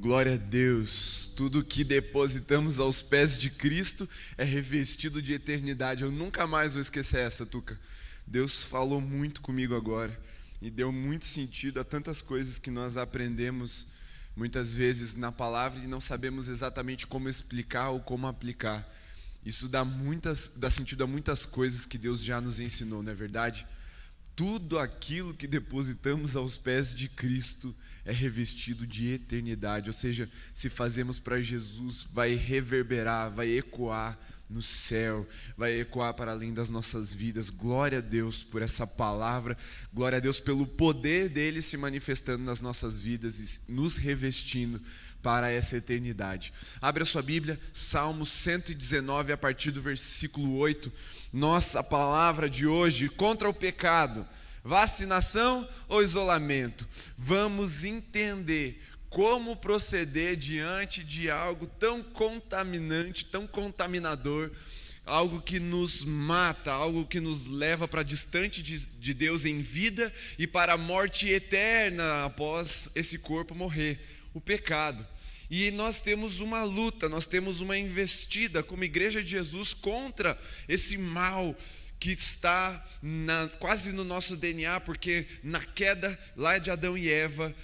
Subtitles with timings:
[0.00, 1.30] Glória a Deus.
[1.36, 6.02] Tudo que depositamos aos pés de Cristo é revestido de eternidade.
[6.02, 7.78] Eu nunca mais vou esquecer essa, Tuca.
[8.26, 10.18] Deus falou muito comigo agora
[10.62, 13.88] e deu muito sentido a tantas coisas que nós aprendemos
[14.34, 18.90] muitas vezes na palavra e não sabemos exatamente como explicar ou como aplicar.
[19.44, 23.14] Isso dá, muitas, dá sentido a muitas coisas que Deus já nos ensinou, não é
[23.14, 23.66] verdade?
[24.34, 30.68] Tudo aquilo que depositamos aos pés de Cristo é revestido de eternidade, ou seja, se
[30.68, 34.18] fazemos para Jesus, vai reverberar, vai ecoar
[34.50, 37.50] no céu, vai ecoar para além das nossas vidas.
[37.50, 39.56] Glória a Deus por essa palavra,
[39.92, 44.82] glória a Deus pelo poder dele se manifestando nas nossas vidas e nos revestindo
[45.22, 46.52] para essa eternidade.
[46.80, 50.90] Abra sua Bíblia, Salmo 119, a partir do versículo 8.
[51.32, 54.26] Nossa palavra de hoje contra o pecado
[54.62, 56.86] Vacinação ou isolamento?
[57.16, 64.52] Vamos entender como proceder diante de algo tão contaminante, tão contaminador,
[65.04, 70.12] algo que nos mata, algo que nos leva para distante de, de, Deus em vida
[70.38, 73.98] e para a morte eterna após esse corpo morrer
[74.32, 75.04] o pecado.
[75.50, 80.96] E nós temos uma luta, nós temos uma investida como Igreja de Jesus contra esse
[80.96, 81.56] mal
[82.00, 87.54] que está na, quase no nosso DNA, porque na queda lá de Adão e Eva,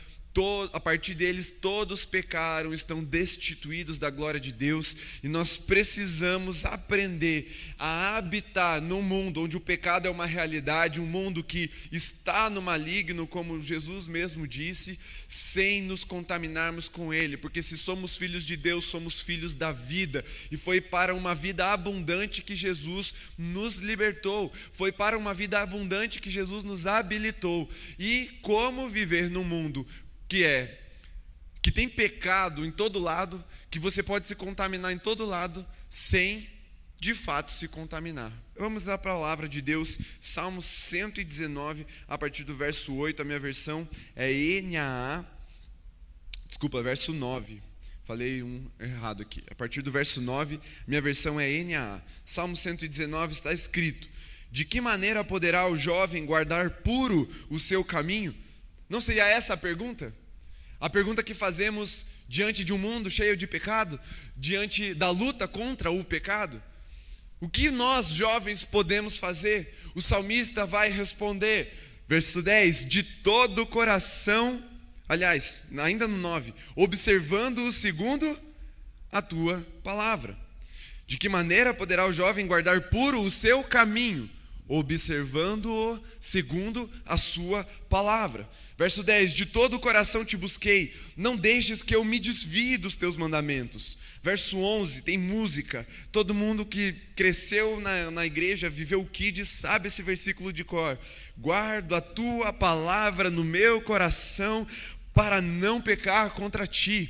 [0.72, 7.50] a partir deles todos pecaram, estão destituídos da glória de Deus, e nós precisamos aprender
[7.78, 12.60] a habitar num mundo onde o pecado é uma realidade, um mundo que está no
[12.60, 18.56] maligno, como Jesus mesmo disse, sem nos contaminarmos com ele, porque se somos filhos de
[18.56, 24.52] Deus, somos filhos da vida, e foi para uma vida abundante que Jesus nos libertou,
[24.72, 27.68] foi para uma vida abundante que Jesus nos habilitou.
[27.98, 29.86] E como viver no mundo
[30.28, 30.82] que é
[31.62, 36.48] que tem pecado em todo lado, que você pode se contaminar em todo lado sem
[36.98, 38.32] de fato se contaminar.
[38.56, 43.86] Vamos à palavra de Deus, Salmo 119, a partir do verso 8, a minha versão
[44.14, 45.24] é NAA,
[46.46, 47.60] desculpa, verso 9.
[48.04, 49.42] Falei um errado aqui.
[49.50, 52.00] A partir do verso 9, minha versão é NAA.
[52.24, 54.08] Salmo 119 está escrito:
[54.50, 58.32] De que maneira poderá o jovem guardar puro o seu caminho?
[58.88, 60.12] Não seria essa a pergunta?
[60.78, 63.98] A pergunta que fazemos diante de um mundo cheio de pecado,
[64.36, 66.62] diante da luta contra o pecado?
[67.40, 69.78] O que nós jovens podemos fazer?
[69.94, 71.72] O salmista vai responder,
[72.08, 74.62] verso 10: de todo o coração,
[75.08, 78.38] aliás, ainda no 9, observando o segundo
[79.10, 80.36] a tua palavra.
[81.06, 84.28] De que maneira poderá o jovem guardar puro o seu caminho?
[84.68, 88.48] Observando-o segundo a sua palavra.
[88.78, 92.96] Verso 10: De todo o coração te busquei, não deixes que eu me desvie dos
[92.96, 93.98] teus mandamentos.
[94.22, 95.86] Verso 11: tem música.
[96.12, 100.98] Todo mundo que cresceu na, na igreja, viveu o Kid, sabe esse versículo de cor.
[101.38, 104.66] Guardo a tua palavra no meu coração
[105.14, 107.08] para não pecar contra ti.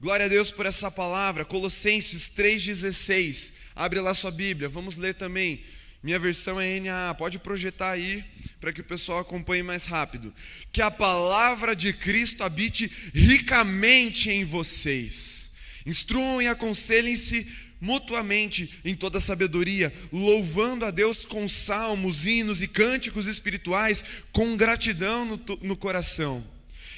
[0.00, 1.44] Glória a Deus por essa palavra.
[1.44, 3.52] Colossenses 3,16.
[3.74, 5.62] Abre lá sua Bíblia, vamos ler também.
[6.02, 8.24] Minha versão é NA, pode projetar aí
[8.60, 10.32] para que o pessoal acompanhe mais rápido.
[10.70, 15.52] Que a palavra de Cristo habite ricamente em vocês.
[15.84, 17.46] Instruam e aconselhem-se
[17.80, 25.24] mutuamente em toda sabedoria, louvando a Deus com salmos, hinos e cânticos espirituais, com gratidão
[25.24, 26.44] no, no coração.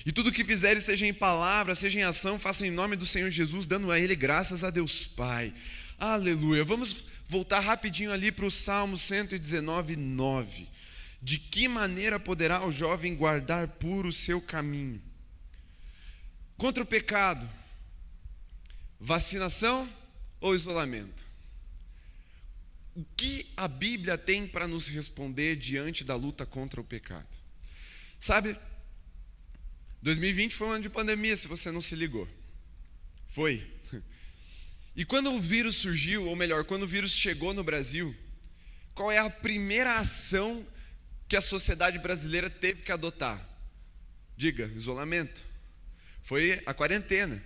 [0.04, 3.30] E tudo que fizerem, seja em palavra, seja em ação, façam em nome do Senhor
[3.30, 5.52] Jesus, dando a Ele graças a Deus Pai.
[5.98, 6.64] Aleluia.
[6.64, 10.68] Vamos voltar rapidinho ali para o Salmo 119, 9.
[11.22, 15.00] De que maneira poderá o jovem guardar puro o seu caminho?
[16.56, 17.48] Contra o pecado,
[18.98, 19.88] vacinação
[20.40, 21.24] ou isolamento?
[22.96, 27.28] O que a Bíblia tem para nos responder diante da luta contra o pecado?
[28.18, 28.58] Sabe,
[30.02, 32.26] 2020 foi um ano de pandemia, se você não se ligou.
[33.28, 33.79] Foi.
[34.96, 38.14] E quando o vírus surgiu, ou melhor, quando o vírus chegou no Brasil,
[38.94, 40.66] qual é a primeira ação
[41.28, 43.40] que a sociedade brasileira teve que adotar?
[44.36, 45.42] Diga, isolamento.
[46.22, 47.42] Foi a quarentena.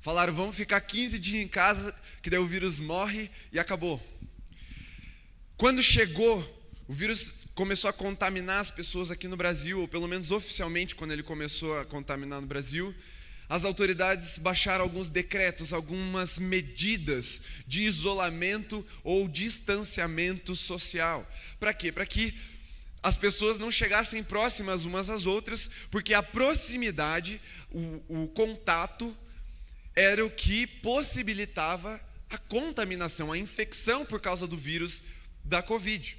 [0.00, 4.02] Falaram, vamos ficar 15 dias em casa, que daí o vírus morre e acabou.
[5.56, 6.40] Quando chegou,
[6.86, 11.12] o vírus começou a contaminar as pessoas aqui no Brasil, ou pelo menos oficialmente, quando
[11.12, 12.94] ele começou a contaminar no Brasil,
[13.48, 21.26] as autoridades baixaram alguns decretos, algumas medidas de isolamento ou distanciamento social.
[21.58, 21.90] Para quê?
[21.90, 22.34] Para que
[23.02, 27.40] as pessoas não chegassem próximas umas às outras, porque a proximidade,
[27.70, 29.16] o, o contato,
[29.94, 35.02] era o que possibilitava a contaminação, a infecção por causa do vírus
[35.42, 36.16] da Covid.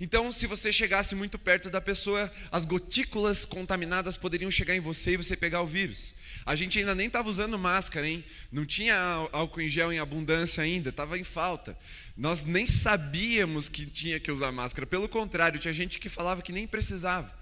[0.00, 5.12] Então, se você chegasse muito perto da pessoa, as gotículas contaminadas poderiam chegar em você
[5.12, 6.14] e você pegar o vírus.
[6.50, 8.24] A gente ainda nem estava usando máscara, hein?
[8.50, 8.96] Não tinha
[9.30, 11.78] álcool em gel em abundância ainda, estava em falta.
[12.16, 14.84] Nós nem sabíamos que tinha que usar máscara.
[14.84, 17.32] Pelo contrário, tinha gente que falava que nem precisava.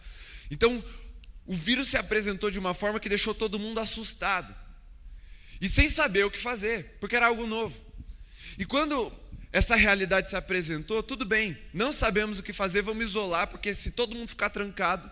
[0.51, 0.85] Então,
[1.47, 4.55] o vírus se apresentou de uma forma que deixou todo mundo assustado.
[5.59, 7.81] E sem saber o que fazer, porque era algo novo.
[8.59, 9.11] E quando
[9.51, 13.93] essa realidade se apresentou, tudo bem, não sabemos o que fazer, vamos isolar, porque se
[13.93, 15.11] todo mundo ficar trancado,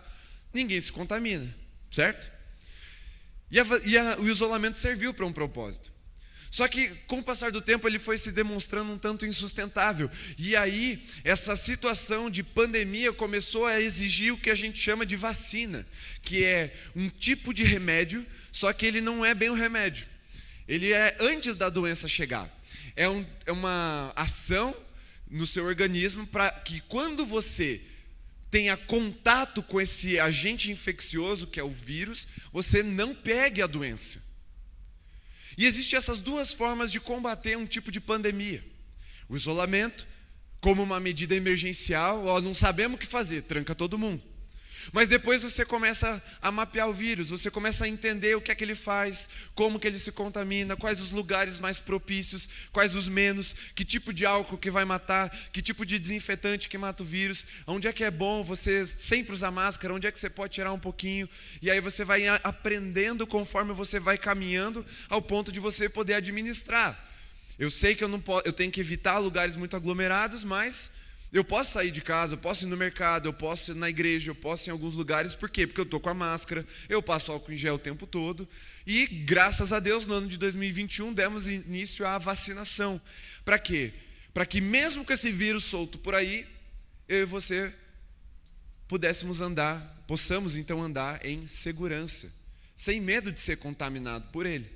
[0.53, 1.51] ninguém se contamina,
[1.89, 2.36] certo?
[3.51, 5.95] E, a, e a, o isolamento serviu para um propósito.
[6.49, 10.09] Só que, com o passar do tempo, ele foi se demonstrando um tanto insustentável.
[10.37, 15.15] E aí, essa situação de pandemia começou a exigir o que a gente chama de
[15.15, 15.85] vacina,
[16.21, 20.07] que é um tipo de remédio, só que ele não é bem um remédio.
[20.67, 22.57] Ele é antes da doença chegar
[22.97, 24.75] é, um, é uma ação
[25.29, 27.79] no seu organismo para que quando você
[28.49, 34.23] tenha contato com esse agente infeccioso, que é o vírus, você não pegue a doença.
[35.57, 38.63] E existem essas duas formas de combater um tipo de pandemia:
[39.27, 40.07] o isolamento,
[40.61, 44.23] como uma medida emergencial, ó, não sabemos o que fazer, tranca todo mundo.
[44.91, 48.55] Mas depois você começa a mapear o vírus, você começa a entender o que é
[48.55, 53.09] que ele faz, como que ele se contamina, quais os lugares mais propícios, quais os
[53.09, 57.05] menos, que tipo de álcool que vai matar, que tipo de desinfetante que mata o
[57.05, 60.53] vírus, onde é que é bom você sempre usar máscara, onde é que você pode
[60.53, 61.29] tirar um pouquinho,
[61.61, 66.97] e aí você vai aprendendo conforme você vai caminhando ao ponto de você poder administrar.
[67.59, 70.91] Eu sei que eu não posso, eu tenho que evitar lugares muito aglomerados, mas
[71.31, 74.31] eu posso sair de casa, eu posso ir no mercado, eu posso ir na igreja,
[74.31, 75.67] eu posso ir em alguns lugares, por quê?
[75.67, 78.47] Porque eu estou com a máscara, eu passo álcool em gel o tempo todo.
[78.85, 83.01] E graças a Deus, no ano de 2021, demos início à vacinação.
[83.43, 83.93] Para quê?
[84.33, 86.47] Para que mesmo com esse vírus solto por aí,
[87.07, 87.73] eu e você
[88.87, 92.31] pudéssemos andar, possamos então andar em segurança,
[92.75, 94.71] sem medo de ser contaminado por ele.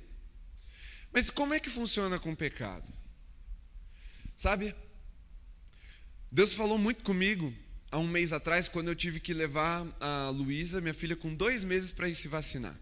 [1.12, 2.90] Mas como é que funciona com o pecado?
[4.36, 4.74] Sabe?
[6.34, 7.52] Deus falou muito comigo
[7.90, 11.62] há um mês atrás, quando eu tive que levar a Luísa, minha filha, com dois
[11.62, 12.74] meses para ir se vacinar.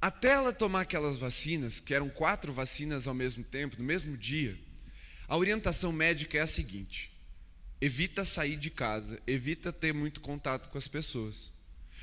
[0.00, 4.58] Até ela tomar aquelas vacinas, que eram quatro vacinas ao mesmo tempo, no mesmo dia,
[5.28, 7.12] a orientação médica é a seguinte:
[7.78, 11.52] evita sair de casa, evita ter muito contato com as pessoas,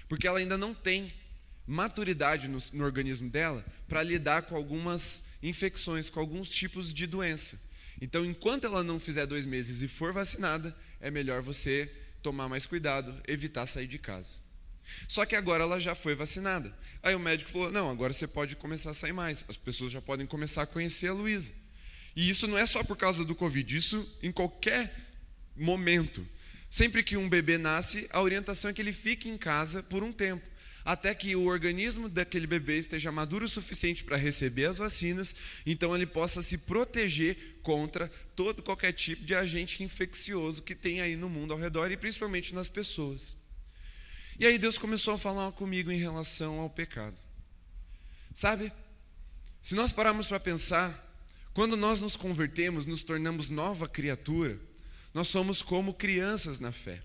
[0.07, 1.11] porque ela ainda não tem
[1.65, 7.64] maturidade no, no organismo dela para lidar com algumas infecções, com alguns tipos de doença.
[8.01, 12.65] Então, enquanto ela não fizer dois meses e for vacinada, é melhor você tomar mais
[12.65, 14.39] cuidado, evitar sair de casa.
[15.07, 16.75] Só que agora ela já foi vacinada.
[17.01, 19.45] Aí o médico falou: não, agora você pode começar a sair mais.
[19.47, 21.51] As pessoas já podem começar a conhecer a Luísa.
[22.15, 24.93] E isso não é só por causa do Covid, isso em qualquer
[25.55, 26.25] momento.
[26.69, 30.11] Sempre que um bebê nasce, a orientação é que ele fique em casa por um
[30.11, 30.45] tempo
[30.85, 35.35] até que o organismo daquele bebê esteja maduro o suficiente para receber as vacinas,
[35.65, 41.15] então ele possa se proteger contra todo qualquer tipo de agente infeccioso que tem aí
[41.15, 43.35] no mundo ao redor e principalmente nas pessoas.
[44.39, 47.19] E aí Deus começou a falar comigo em relação ao pecado.
[48.31, 48.71] Sabe?
[49.63, 51.01] Se nós pararmos para pensar,
[51.51, 54.59] quando nós nos convertemos, nos tornamos nova criatura,
[55.15, 57.01] nós somos como crianças na fé.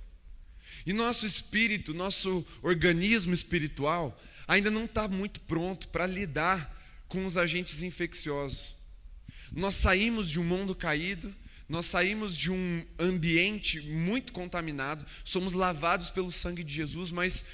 [0.86, 6.76] E nosso espírito, nosso organismo espiritual, ainda não está muito pronto para lidar
[7.08, 8.76] com os agentes infecciosos.
[9.52, 11.34] Nós saímos de um mundo caído,
[11.68, 17.44] nós saímos de um ambiente muito contaminado, somos lavados pelo sangue de Jesus, mas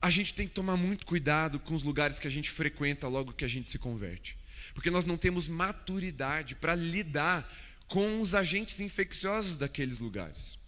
[0.00, 3.32] a gente tem que tomar muito cuidado com os lugares que a gente frequenta logo
[3.32, 4.36] que a gente se converte,
[4.74, 7.50] porque nós não temos maturidade para lidar
[7.86, 10.59] com os agentes infecciosos daqueles lugares.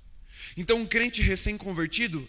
[0.57, 2.27] Então, um crente recém-convertido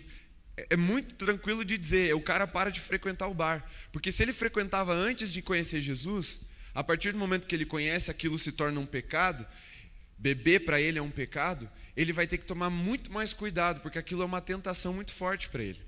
[0.55, 4.34] é muito tranquilo de dizer, o cara para de frequentar o bar, porque se ele
[4.34, 6.41] frequentava antes de conhecer Jesus,
[6.74, 9.46] a partir do momento que ele conhece, aquilo se torna um pecado,
[10.17, 14.00] beber para ele é um pecado, ele vai ter que tomar muito mais cuidado, porque
[14.00, 15.82] aquilo é uma tentação muito forte para ele.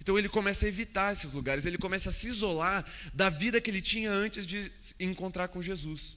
[0.00, 3.70] Então ele começa a evitar esses lugares, ele começa a se isolar da vida que
[3.70, 6.16] ele tinha antes de encontrar com Jesus.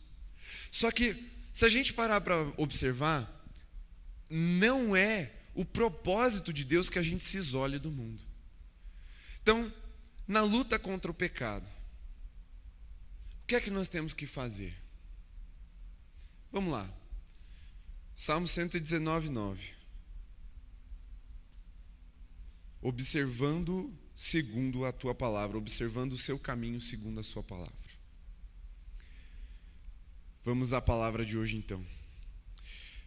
[0.71, 3.27] Só que, se a gente parar para observar,
[4.29, 8.21] não é o propósito de Deus que a gente se isole do mundo.
[9.41, 9.73] Então,
[10.27, 11.67] na luta contra o pecado,
[13.41, 14.77] o que é que nós temos que fazer?
[16.51, 16.87] Vamos lá.
[18.13, 19.73] Salmo 119, 9.
[22.79, 27.73] Observando segundo a tua palavra, observando o seu caminho segundo a sua palavra.
[30.45, 31.83] Vamos à palavra de hoje então.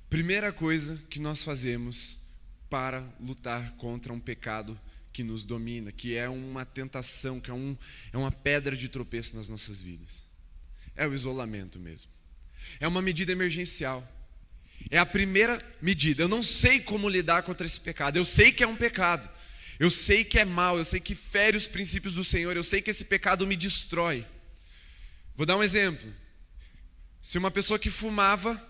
[0.08, 2.19] Primeira coisa que nós fazemos
[2.70, 4.80] para lutar contra um pecado
[5.12, 7.76] que nos domina, que é uma tentação, que é, um,
[8.12, 10.24] é uma pedra de tropeço nas nossas vidas.
[10.96, 12.12] É o isolamento mesmo.
[12.78, 14.06] É uma medida emergencial.
[14.88, 16.22] É a primeira medida.
[16.22, 18.16] Eu não sei como lidar contra esse pecado.
[18.16, 19.28] Eu sei que é um pecado.
[19.78, 20.78] Eu sei que é mal.
[20.78, 22.56] Eu sei que fere os princípios do Senhor.
[22.56, 24.24] Eu sei que esse pecado me destrói.
[25.34, 26.12] Vou dar um exemplo.
[27.20, 28.60] Se uma pessoa que fumava,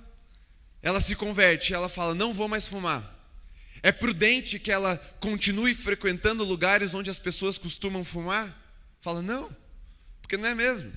[0.82, 3.19] ela se converte, ela fala: Não vou mais fumar.
[3.82, 8.56] É prudente que ela continue frequentando lugares onde as pessoas costumam fumar?
[9.00, 9.54] Fala: Não,
[10.20, 10.92] porque não é mesmo.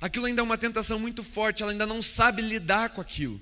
[0.00, 3.40] Aquilo ainda é uma tentação muito forte, ela ainda não sabe lidar com aquilo.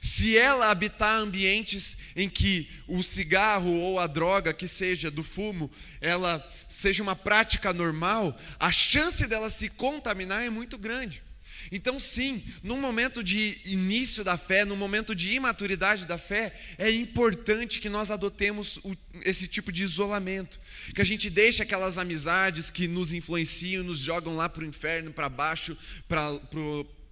[0.00, 5.70] Se ela habitar ambientes em que o cigarro ou a droga que seja do fumo,
[6.00, 11.22] ela seja uma prática normal, a chance dela se contaminar é muito grande.
[11.70, 16.90] Então, sim, no momento de início da fé, no momento de imaturidade da fé, é
[16.90, 18.80] importante que nós adotemos
[19.22, 20.60] esse tipo de isolamento,
[20.94, 25.12] que a gente deixe aquelas amizades que nos influenciam, nos jogam lá para o inferno,
[25.12, 25.76] para baixo,
[26.08, 26.38] para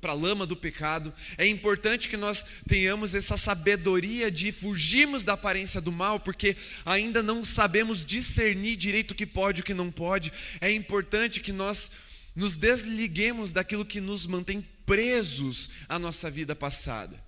[0.06, 1.12] para a lama do pecado.
[1.36, 7.22] É importante que nós tenhamos essa sabedoria de fugirmos da aparência do mal, porque ainda
[7.22, 10.32] não sabemos discernir direito o que pode e o que não pode.
[10.60, 11.90] É importante que nós
[12.37, 17.19] nos desliguemos daquilo que nos mantém presos à nossa vida passada.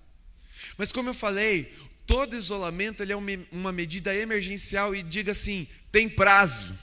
[0.77, 1.73] Mas como eu falei,
[2.05, 3.15] todo isolamento ele é
[3.51, 6.77] uma medida emergencial e diga assim, tem prazo.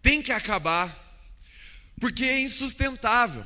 [0.00, 0.88] Tem que acabar,
[2.00, 3.44] porque é insustentável.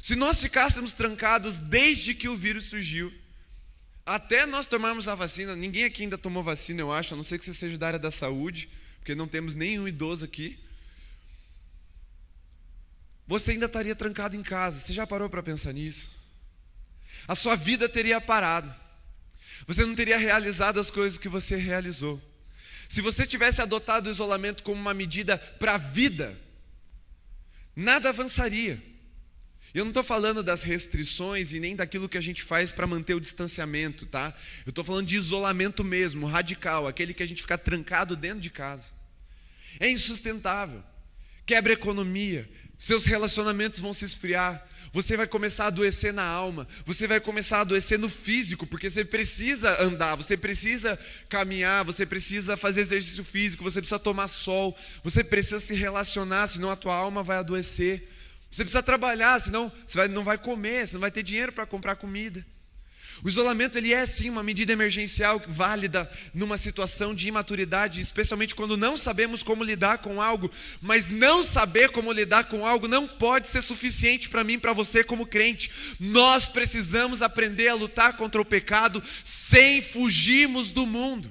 [0.00, 3.12] Se nós ficássemos trancados desde que o vírus surgiu,
[4.06, 7.38] até nós tomarmos a vacina, ninguém aqui ainda tomou vacina, eu acho, a não ser
[7.38, 8.68] que você seja da área da saúde,
[8.98, 10.58] porque não temos nenhum idoso aqui
[13.28, 14.80] você ainda estaria trancado em casa.
[14.80, 16.10] Você já parou para pensar nisso?
[17.28, 18.74] A sua vida teria parado.
[19.66, 22.20] Você não teria realizado as coisas que você realizou.
[22.88, 26.34] Se você tivesse adotado o isolamento como uma medida para a vida,
[27.76, 28.82] nada avançaria.
[29.74, 33.12] Eu não estou falando das restrições e nem daquilo que a gente faz para manter
[33.12, 34.34] o distanciamento, tá?
[34.64, 38.48] Eu estou falando de isolamento mesmo, radical, aquele que a gente fica trancado dentro de
[38.48, 38.94] casa.
[39.78, 40.82] É insustentável,
[41.44, 47.06] quebra economia, seus relacionamentos vão se esfriar, você vai começar a adoecer na alma, você
[47.06, 52.56] vai começar a adoecer no físico, porque você precisa andar, você precisa caminhar, você precisa
[52.56, 57.22] fazer exercício físico, você precisa tomar sol, você precisa se relacionar, senão a tua alma
[57.22, 58.08] vai adoecer.
[58.50, 61.96] Você precisa trabalhar, senão você não vai comer, você não vai ter dinheiro para comprar
[61.96, 62.46] comida.
[63.22, 68.76] O isolamento ele é sim uma medida emergencial válida numa situação de imaturidade, especialmente quando
[68.76, 73.48] não sabemos como lidar com algo, mas não saber como lidar com algo não pode
[73.48, 75.70] ser suficiente para mim, para você como crente.
[75.98, 81.30] Nós precisamos aprender a lutar contra o pecado sem fugirmos do mundo.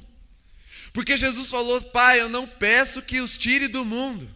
[0.91, 4.35] Porque Jesus falou: "Pai, eu não peço que os tire do mundo".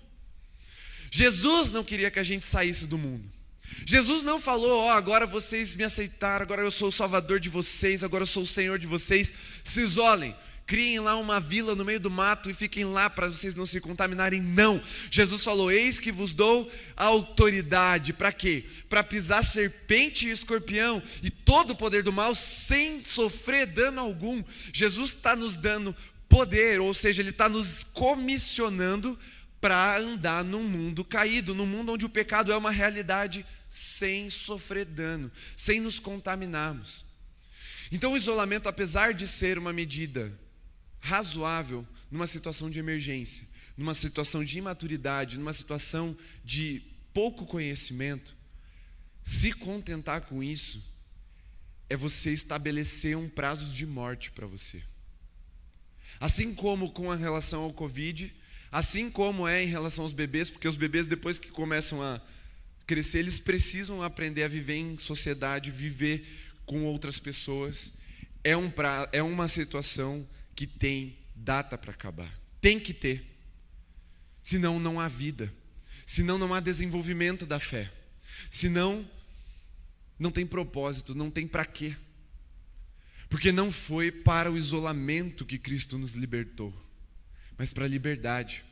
[1.12, 3.29] Jesus não queria que a gente saísse do mundo.
[3.85, 7.50] Jesus não falou, ó, oh, agora vocês me aceitaram, agora eu sou o salvador de
[7.50, 9.33] vocês, agora eu sou o Senhor de vocês.
[9.63, 10.35] Se isolem,
[10.71, 13.81] criem lá uma vila no meio do mato e fiquem lá para vocês não se
[13.81, 14.41] contaminarem.
[14.41, 14.81] Não.
[15.09, 18.13] Jesus falou: Eis que vos dou autoridade.
[18.13, 18.63] Para quê?
[18.88, 24.41] Para pisar serpente e escorpião e todo o poder do mal sem sofrer dano algum.
[24.71, 25.93] Jesus está nos dando
[26.29, 29.19] poder, ou seja, Ele está nos comissionando
[29.59, 34.84] para andar num mundo caído, num mundo onde o pecado é uma realidade sem sofrer
[34.84, 37.06] dano, sem nos contaminarmos.
[37.90, 40.38] Então, o isolamento, apesar de ser uma medida
[41.00, 43.48] razoável numa situação de emergência,
[43.78, 48.36] numa situação de imaturidade, numa situação de pouco conhecimento,
[49.24, 50.84] se contentar com isso
[51.90, 54.84] é você estabelecer um prazo de morte para você.
[56.20, 58.36] Assim como com a relação ao Covid,
[58.70, 62.22] assim como é em relação aos bebês, porque os bebês, depois que começam a
[62.91, 66.27] crescer, eles precisam aprender a viver em sociedade, viver
[66.65, 67.93] com outras pessoas.
[68.43, 72.38] É, um pra, é uma situação que tem data para acabar.
[72.60, 73.25] Tem que ter.
[74.43, 75.53] Senão não há vida.
[76.05, 77.89] Senão não há desenvolvimento da fé.
[78.50, 79.10] Senão
[80.19, 81.95] não tem propósito, não tem para quê.
[83.29, 86.74] Porque não foi para o isolamento que Cristo nos libertou,
[87.57, 88.65] mas para a liberdade.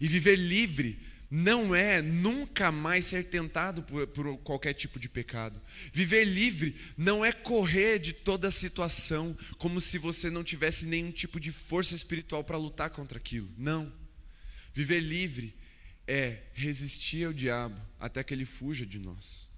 [0.00, 0.98] E viver livre
[1.30, 5.60] não é nunca mais ser tentado por, por, qualquer tipo de pecado.
[5.92, 11.40] Viver livre não é correr de toda situação como se você não tivesse nenhum tipo
[11.40, 13.48] de força espiritual para lutar contra aquilo.
[13.58, 13.92] Não.
[14.72, 15.54] Viver livre
[16.06, 19.48] é resistir ao diabo até que ele fuja de nós.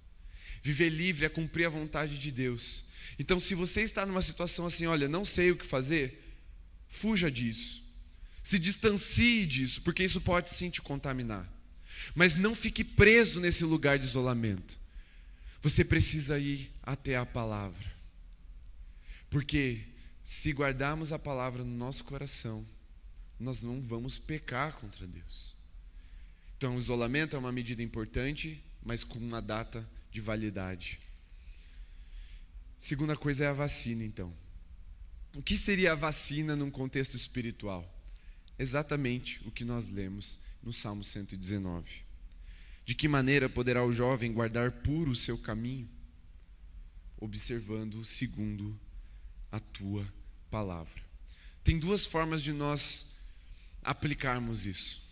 [0.63, 2.85] Viver livre é cumprir a vontade de Deus.
[3.17, 6.21] Então, se você está numa situação assim, olha, não sei o que fazer,
[6.87, 7.83] fuja disso.
[8.41, 11.58] Se distancie disso, porque isso pode sim te contaminar.
[12.15, 14.77] Mas não fique preso nesse lugar de isolamento.
[15.61, 17.91] Você precisa ir até a palavra.
[19.29, 19.83] Porque
[20.23, 22.65] se guardarmos a palavra no nosso coração,
[23.39, 25.55] nós não vamos pecar contra Deus.
[26.57, 30.99] Então, o isolamento é uma medida importante, mas com uma data de validade.
[32.77, 34.33] Segunda coisa é a vacina, então.
[35.35, 37.87] O que seria a vacina num contexto espiritual?
[38.57, 41.87] Exatamente o que nós lemos no Salmo 119.
[42.85, 45.89] De que maneira poderá o jovem guardar puro o seu caminho?
[47.17, 48.79] Observando segundo
[49.51, 50.11] a tua
[50.49, 51.01] palavra.
[51.63, 53.15] Tem duas formas de nós
[53.83, 55.07] aplicarmos isso.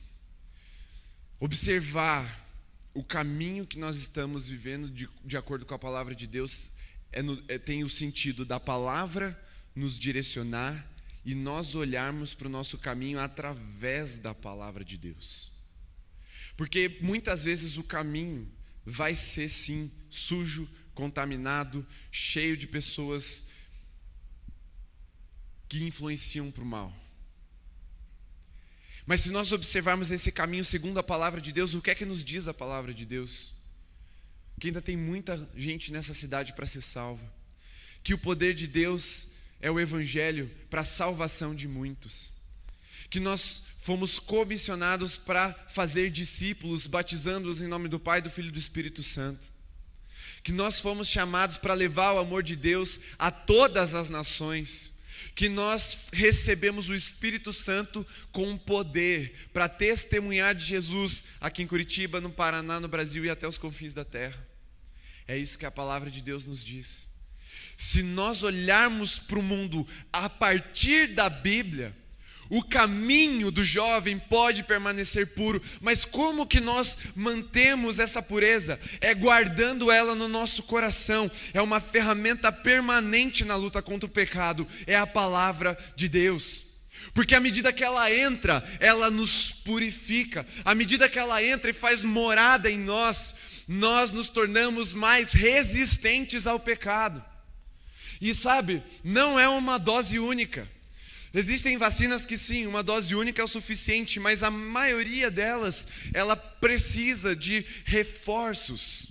[1.40, 2.48] Observar
[2.94, 6.72] o caminho que nós estamos vivendo de, de acordo com a palavra de Deus
[7.12, 9.40] é no, é, tem o sentido da palavra
[9.76, 10.84] nos direcionar
[11.28, 15.52] e nós olharmos para o nosso caminho através da palavra de Deus.
[16.56, 18.50] Porque muitas vezes o caminho
[18.86, 23.50] vai ser sim sujo, contaminado, cheio de pessoas
[25.68, 26.98] que influenciam para o mal.
[29.06, 32.06] Mas se nós observarmos esse caminho segundo a palavra de Deus, o que é que
[32.06, 33.54] nos diz a palavra de Deus?
[34.62, 37.30] Que ainda tem muita gente nessa cidade para ser salva.
[38.02, 42.32] Que o poder de Deus é o evangelho para a salvação de muitos.
[43.10, 48.52] Que nós fomos comissionados para fazer discípulos, batizando-os em nome do Pai, do Filho e
[48.52, 49.48] do Espírito Santo.
[50.44, 54.98] Que nós fomos chamados para levar o amor de Deus a todas as nações
[55.38, 62.20] que nós recebemos o Espírito Santo com poder para testemunhar de Jesus aqui em Curitiba,
[62.20, 64.44] no Paraná, no Brasil e até os confins da terra.
[65.28, 67.10] É isso que a palavra de Deus nos diz.
[67.78, 71.96] Se nós olharmos para o mundo a partir da Bíblia,
[72.50, 78.80] o caminho do jovem pode permanecer puro, mas como que nós mantemos essa pureza?
[79.00, 81.30] É guardando ela no nosso coração.
[81.54, 86.64] É uma ferramenta permanente na luta contra o pecado, é a palavra de Deus.
[87.14, 90.46] Porque à medida que ela entra, ela nos purifica.
[90.66, 93.36] À medida que ela entra e faz morada em nós,
[93.68, 97.24] nós nos tornamos mais resistentes ao pecado.
[98.20, 100.70] E sabe, não é uma dose única.
[101.34, 106.36] Existem vacinas que sim, uma dose única é o suficiente, mas a maioria delas, ela
[106.36, 109.08] precisa de reforços.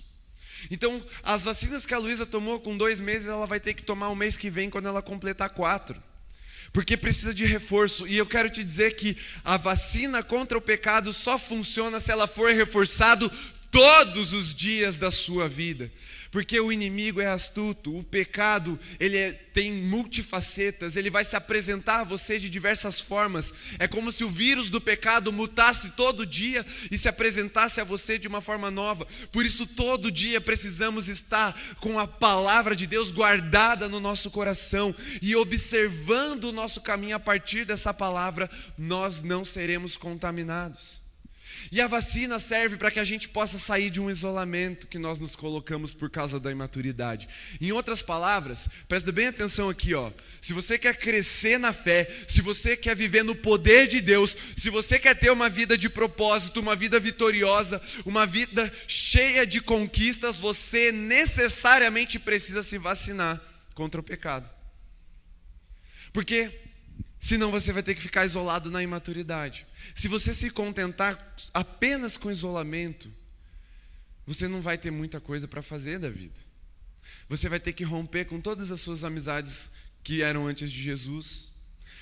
[0.69, 4.09] Então, as vacinas que a Luísa tomou com dois meses, ela vai ter que tomar
[4.09, 6.01] o mês que vem quando ela completar quatro.
[6.73, 8.07] Porque precisa de reforço.
[8.07, 12.27] E eu quero te dizer que a vacina contra o pecado só funciona se ela
[12.27, 13.31] for reforçado
[13.71, 15.91] todos os dias da sua vida.
[16.31, 22.01] Porque o inimigo é astuto, o pecado, ele é, tem multifacetas, ele vai se apresentar
[22.01, 23.53] a você de diversas formas.
[23.79, 28.19] É como se o vírus do pecado mutasse todo dia e se apresentasse a você
[28.19, 29.07] de uma forma nova.
[29.31, 34.93] Por isso, todo dia precisamos estar com a palavra de Deus guardada no nosso coração
[35.21, 41.06] e observando o nosso caminho a partir dessa palavra, nós não seremos contaminados.
[41.71, 45.19] E a vacina serve para que a gente possa sair de um isolamento que nós
[45.19, 47.27] nos colocamos por causa da imaturidade.
[47.59, 50.11] Em outras palavras, presta bem atenção aqui, ó.
[50.39, 54.69] Se você quer crescer na fé, se você quer viver no poder de Deus, se
[54.69, 60.39] você quer ter uma vida de propósito, uma vida vitoriosa, uma vida cheia de conquistas,
[60.39, 63.41] você necessariamente precisa se vacinar
[63.73, 64.49] contra o pecado.
[66.13, 66.51] Porque
[67.19, 69.66] Senão você vai ter que ficar isolado na imaturidade.
[69.97, 71.17] Se você se contentar
[71.51, 73.11] apenas com isolamento,
[74.27, 76.39] você não vai ter muita coisa para fazer da vida.
[77.27, 79.71] Você vai ter que romper com todas as suas amizades
[80.03, 81.49] que eram antes de Jesus.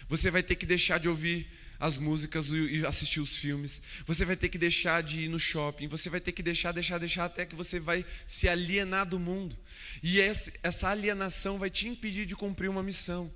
[0.10, 1.48] Você vai ter que deixar de ouvir
[1.80, 3.82] as músicas e assistir os filmes.
[4.06, 5.88] Você vai ter que deixar de ir no shopping.
[5.88, 9.58] Você vai ter que deixar, deixar, deixar até que você vai se alienar do mundo.
[10.04, 13.34] E essa alienação vai te impedir de cumprir uma missão.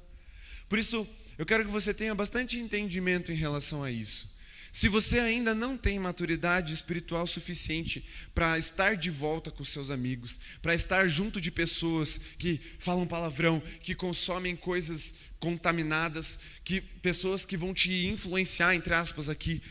[0.67, 4.38] Por isso, eu quero que você tenha bastante entendimento em relação a isso.
[4.71, 10.39] Se você ainda não tem maturidade espiritual suficiente para estar de volta com seus amigos,
[10.62, 17.58] para estar junto de pessoas que falam palavrão, que consomem coisas contaminadas, que pessoas que
[17.58, 19.62] vão te influenciar entre aspas aqui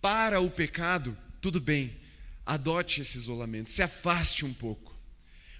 [0.00, 1.96] para o pecado, tudo bem.
[2.44, 4.96] Adote esse isolamento, se afaste um pouco.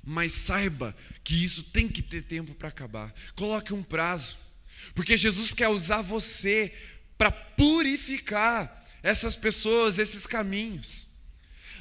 [0.03, 3.13] Mas saiba que isso tem que ter tempo para acabar.
[3.37, 4.39] Coloque um prazo.
[4.95, 6.73] Porque Jesus quer usar você
[7.19, 11.07] para purificar essas pessoas, esses caminhos.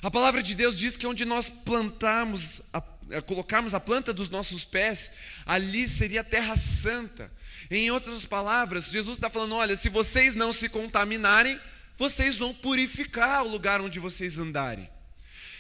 [0.02, 2.62] A palavra de Deus diz que onde nós plantarmos
[3.10, 5.14] eh, colocarmos a planta dos nossos pés,
[5.46, 7.32] ali seria a terra santa.
[7.72, 11.60] Em outras palavras, Jesus está falando: olha, se vocês não se contaminarem,
[11.96, 14.90] vocês vão purificar o lugar onde vocês andarem.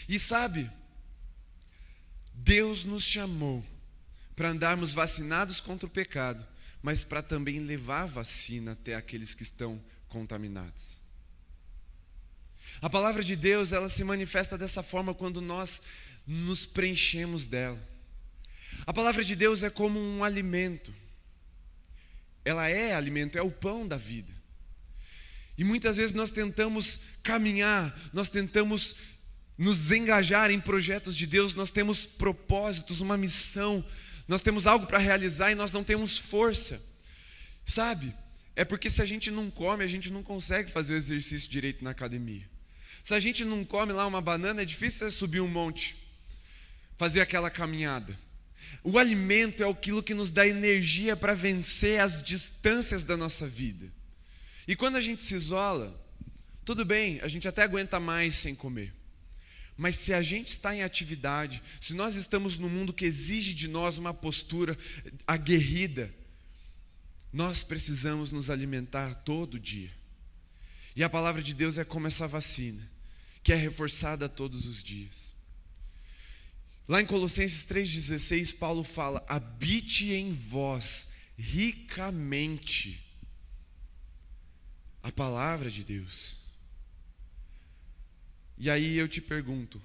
[0.08, 0.70] E sabe,
[2.34, 3.66] Deus nos chamou
[4.36, 6.46] para andarmos vacinados contra o pecado,
[6.82, 11.07] mas para também levar vacina até aqueles que estão contaminados.
[12.82, 15.82] A palavra de Deus, ela se manifesta dessa forma quando nós
[16.26, 17.80] nos preenchemos dela.
[18.86, 20.94] A palavra de Deus é como um alimento.
[22.46, 24.32] Ela é alimento, é o pão da vida.
[25.58, 28.96] E muitas vezes nós tentamos caminhar, nós tentamos
[29.58, 33.84] nos engajar em projetos de Deus, nós temos propósitos, uma missão,
[34.28, 36.82] nós temos algo para realizar e nós não temos força.
[37.66, 38.14] Sabe?
[38.56, 41.84] É porque se a gente não come, a gente não consegue fazer o exercício direito
[41.84, 42.48] na academia.
[43.08, 45.96] Se a gente não come lá uma banana, é difícil subir um monte,
[46.98, 48.20] fazer aquela caminhada.
[48.84, 53.90] O alimento é aquilo que nos dá energia para vencer as distâncias da nossa vida.
[54.68, 55.98] E quando a gente se isola,
[56.66, 58.94] tudo bem, a gente até aguenta mais sem comer.
[59.78, 63.70] Mas se a gente está em atividade, se nós estamos num mundo que exige de
[63.70, 64.78] nós uma postura
[65.26, 66.14] aguerrida,
[67.32, 69.92] nós precisamos nos alimentar todo dia.
[70.94, 72.97] E a palavra de Deus é como essa vacina
[73.48, 75.34] que é reforçada todos os dias.
[76.86, 83.02] Lá em Colossenses 3,16, Paulo fala: habite em vós ricamente
[85.02, 86.42] a palavra de Deus.
[88.58, 89.82] E aí eu te pergunto: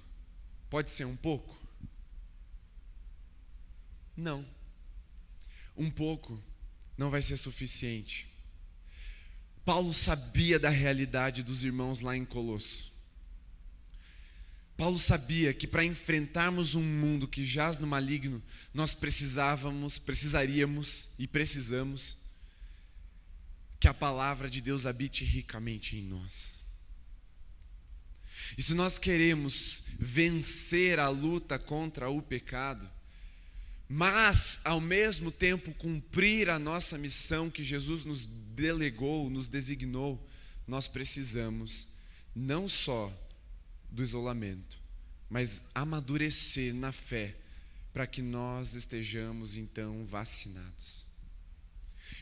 [0.69, 1.57] pode ser um pouco?
[4.13, 4.45] Não.
[5.77, 6.37] Um pouco
[6.97, 8.27] não vai ser suficiente.
[9.63, 12.92] Paulo sabia da realidade dos irmãos lá em Colosso.
[14.75, 18.41] Paulo sabia que para enfrentarmos um mundo que jaz no maligno,
[18.73, 22.17] nós precisávamos, precisaríamos e precisamos
[23.79, 26.59] que a palavra de Deus habite ricamente em nós.
[28.57, 32.89] E se nós queremos vencer a luta contra o pecado,
[33.87, 40.27] mas ao mesmo tempo cumprir a nossa missão que Jesus nos delegou, nos designou,
[40.67, 41.89] nós precisamos
[42.35, 43.11] não só
[43.93, 44.81] do isolamento,
[45.29, 47.35] mas amadurecer na fé
[47.93, 51.05] para que nós estejamos então vacinados.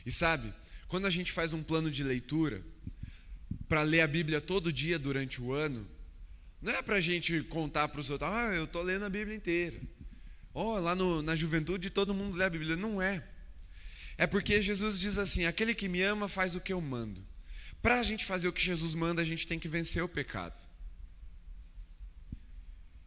[0.04, 0.52] E sabe,
[0.86, 2.62] quando a gente faz um plano de leitura
[3.66, 5.88] para ler a Bíblia todo dia durante o ano,
[6.60, 9.34] não é para a gente contar para os outros, ah, eu estou lendo a Bíblia
[9.34, 9.80] inteira.
[10.52, 12.76] Oh, lá no, na juventude todo mundo lê a Bíblia.
[12.76, 13.24] Não é.
[14.18, 17.24] É porque Jesus diz assim: aquele que me ama faz o que eu mando.
[17.80, 20.60] Para a gente fazer o que Jesus manda, a gente tem que vencer o pecado.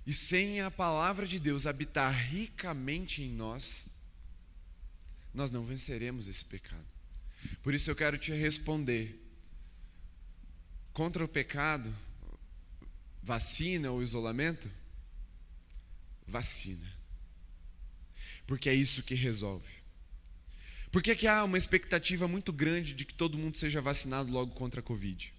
[0.05, 3.89] E sem a palavra de Deus habitar ricamente em nós,
[5.33, 6.85] nós não venceremos esse pecado.
[7.63, 9.21] Por isso eu quero te responder.
[10.93, 11.93] Contra o pecado,
[13.21, 14.69] vacina ou isolamento?
[16.27, 16.93] Vacina.
[18.47, 19.67] Porque é isso que resolve.
[20.91, 24.53] Por que, que há uma expectativa muito grande de que todo mundo seja vacinado logo
[24.53, 25.33] contra a Covid?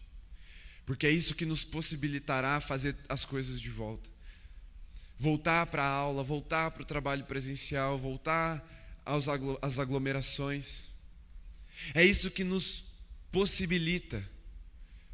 [0.85, 4.16] Porque é isso que nos possibilitará fazer as coisas de volta.
[5.19, 8.65] Voltar para a aula, voltar para o trabalho presencial, voltar
[9.63, 10.87] às aglomerações.
[11.95, 12.87] É isso que nos
[13.31, 14.23] possibilita,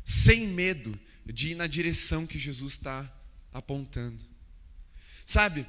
[0.04, 3.10] sem medo, de ir na direção que Jesus está
[3.52, 4.24] apontando.
[5.24, 5.66] Sabe,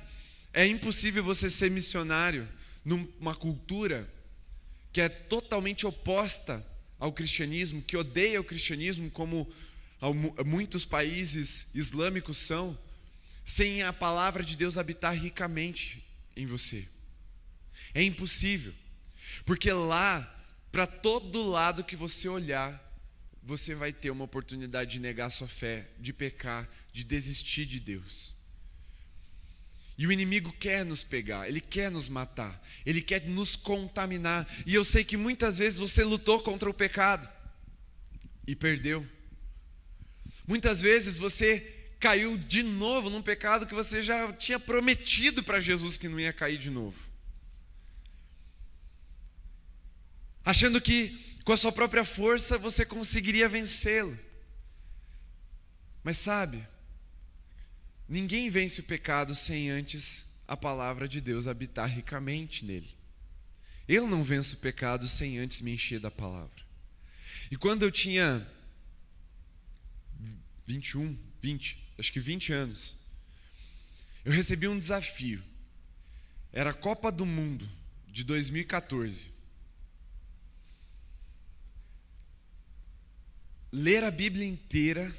[0.51, 2.47] é impossível você ser missionário
[2.83, 4.11] numa cultura
[4.91, 6.65] que é totalmente oposta
[6.99, 9.51] ao cristianismo, que odeia o cristianismo, como
[10.45, 12.77] muitos países islâmicos são,
[13.43, 16.03] sem a palavra de Deus habitar ricamente
[16.35, 16.87] em você.
[17.93, 18.73] É impossível,
[19.45, 20.29] porque lá
[20.71, 22.81] para todo lado que você olhar,
[23.43, 28.35] você vai ter uma oportunidade de negar sua fé, de pecar, de desistir de Deus.
[29.95, 34.47] E o inimigo quer nos pegar, ele quer nos matar, ele quer nos contaminar.
[34.65, 37.29] E eu sei que muitas vezes você lutou contra o pecado
[38.47, 39.07] e perdeu.
[40.47, 45.97] Muitas vezes você caiu de novo num pecado que você já tinha prometido para Jesus
[45.97, 47.13] que não ia cair de novo.
[50.43, 54.17] achando que com a sua própria força você conseguiria vencê-lo.
[56.03, 56.65] Mas sabe,
[58.07, 62.93] ninguém vence o pecado sem antes a palavra de Deus habitar ricamente nele.
[63.87, 66.63] Eu não venço o pecado sem antes me encher da palavra.
[67.49, 68.45] E quando eu tinha
[70.65, 72.95] 21, 20, acho que 20 anos,
[74.25, 75.43] eu recebi um desafio
[76.51, 77.69] Era a Copa do Mundo
[78.07, 79.31] de 2014.
[83.71, 85.11] Ler a Bíblia inteira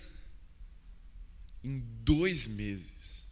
[1.65, 3.27] em dois meses.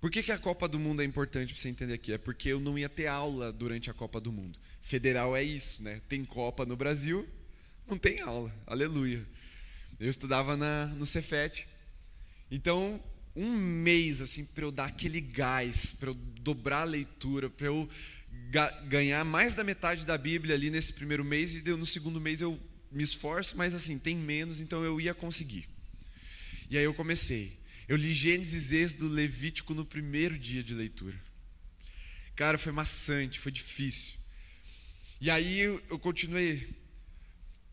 [0.00, 2.12] Por que, que a Copa do Mundo é importante para você entender aqui?
[2.12, 4.58] É porque eu não ia ter aula durante a Copa do Mundo.
[4.80, 6.00] Federal é isso, né?
[6.08, 7.28] Tem Copa no Brasil,
[7.86, 8.52] não tem aula.
[8.66, 9.24] Aleluia.
[10.00, 11.68] Eu estudava na, no Cefet.
[12.54, 13.02] Então,
[13.34, 17.88] um mês assim para eu dar aquele gás, para eu dobrar a leitura, para eu
[18.50, 22.42] ga ganhar mais da metade da Bíblia ali nesse primeiro mês e no segundo mês
[22.42, 22.60] eu
[22.90, 25.66] me esforço, mas assim, tem menos, então eu ia conseguir.
[26.68, 27.58] E aí eu comecei.
[27.88, 31.18] Eu li Gênesis, Êxodo, Levítico no primeiro dia de leitura.
[32.36, 34.18] Cara, foi maçante, foi difícil.
[35.22, 36.68] E aí eu, eu continuei.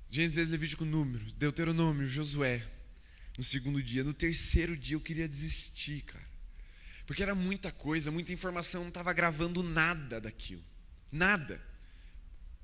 [0.09, 2.65] Gênesis, Levítico, Números, Deuteronômio, Josué.
[3.39, 4.03] No segundo dia.
[4.03, 6.27] No terceiro dia eu queria desistir, cara.
[7.05, 10.61] Porque era muita coisa, muita informação, não estava gravando nada daquilo.
[11.09, 11.65] Nada.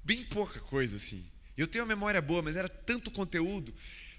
[0.04, 1.26] Bem pouca coisa, assim.
[1.56, 3.74] Eu tenho uma memória boa, mas era tanto conteúdo.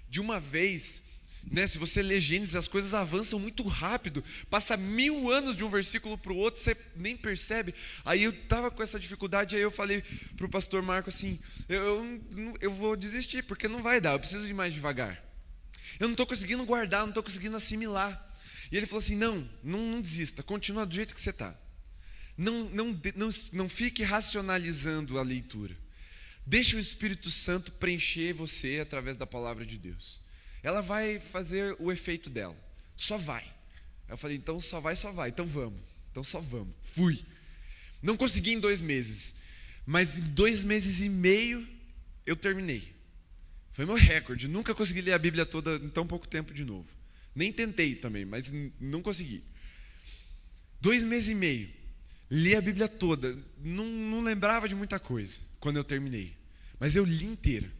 [0.09, 1.03] De uma vez,
[1.43, 1.67] né?
[1.67, 4.23] Se você lê Gênesis, as coisas avançam muito rápido.
[4.49, 7.71] Passa mil anos de um versículo para o outro, você nem percebe.
[8.03, 10.01] Aí eu estava com essa dificuldade, aí eu falei
[10.35, 11.39] para o pastor Marco assim:
[11.69, 15.26] eu, eu, eu vou desistir, porque não vai dar, eu preciso ir mais devagar.
[15.99, 18.23] Eu não estou conseguindo guardar, não estou conseguindo assimilar.
[18.71, 21.55] E ele falou assim: não, não, não desista, continua do jeito que você está.
[22.37, 25.75] Não, não, não, não fique racionalizando a leitura.
[26.45, 30.27] Deixe o Espírito Santo preencher você através da palavra de Deus
[30.67, 32.55] ela vai fazer o efeito dela.
[32.97, 33.49] Só vai.
[34.09, 35.29] Eu falei, então só vai, só vai.
[35.29, 35.79] Então vamos.
[36.11, 36.73] Então só vamos.
[36.83, 37.23] Fui.
[38.01, 39.35] Não consegui em dois meses.
[39.85, 41.65] Mas em dois meses e meio
[42.25, 42.93] eu terminei.
[43.77, 44.49] Foi meu recorde.
[44.49, 46.89] Nunca consegui ler a Bíblia toda em tão pouco tempo de novo.
[47.33, 49.41] Nem tentei também, mas não consegui.
[50.81, 51.69] Dois meses e meio.
[52.29, 53.37] Li a Bíblia toda.
[53.63, 56.35] Não, não lembrava de muita coisa quando eu terminei.
[56.77, 57.71] Mas eu li inteira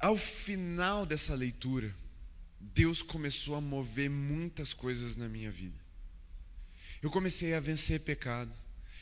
[0.00, 1.94] ao final dessa leitura,
[2.58, 5.78] Deus começou a mover muitas coisas na minha vida.
[7.02, 8.54] Eu comecei a vencer pecado,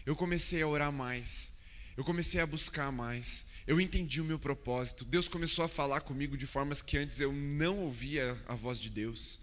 [0.04, 1.54] eu comecei a orar mais,
[1.98, 5.04] eu comecei a buscar mais, eu entendi o meu propósito.
[5.04, 8.88] Deus começou a falar comigo de formas que antes eu não ouvia a voz de
[8.88, 9.40] Deus.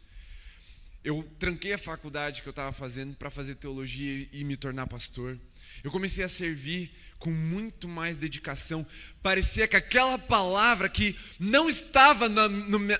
[1.04, 5.38] Eu tranquei a faculdade que eu estava fazendo para fazer teologia e me tornar pastor.
[5.84, 8.88] Eu comecei a servir com muito mais dedicação.
[9.22, 12.48] Parecia que aquela palavra que não estava na,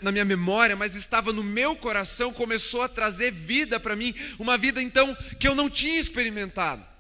[0.02, 4.58] na, minha memória, mas estava no meu coração, começou a trazer vida para mim, uma
[4.58, 6.95] vida então que eu não tinha experimentado.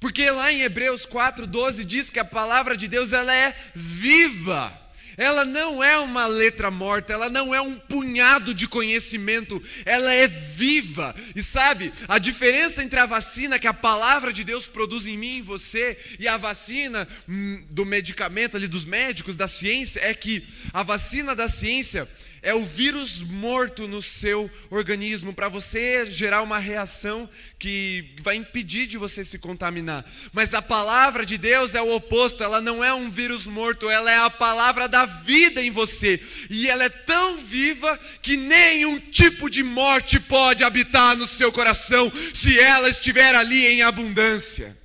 [0.00, 4.80] Porque lá em Hebreus 4:12 diz que a palavra de Deus ela é viva
[5.20, 10.26] ela não é uma letra morta, ela não é um punhado de conhecimento, ela é
[10.26, 11.14] viva.
[11.36, 15.36] E sabe, a diferença entre a vacina que a palavra de Deus produz em mim
[15.36, 20.14] e em você e a vacina hum, do medicamento ali dos médicos, da ciência, é
[20.14, 22.08] que a vacina da ciência
[22.42, 28.86] é o vírus morto no seu organismo para você gerar uma reação que vai impedir
[28.86, 30.04] de você se contaminar.
[30.32, 34.10] Mas a palavra de Deus é o oposto, ela não é um vírus morto, ela
[34.10, 36.20] é a palavra da vida em você.
[36.48, 42.10] E ela é tão viva que nenhum tipo de morte pode habitar no seu coração
[42.34, 44.76] se ela estiver ali em abundância.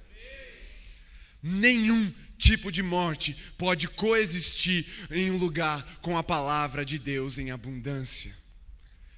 [1.42, 7.52] Nenhum tipo de morte pode coexistir em um lugar com a palavra de Deus em
[7.52, 8.36] abundância.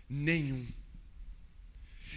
[0.10, 0.66] Nenhum.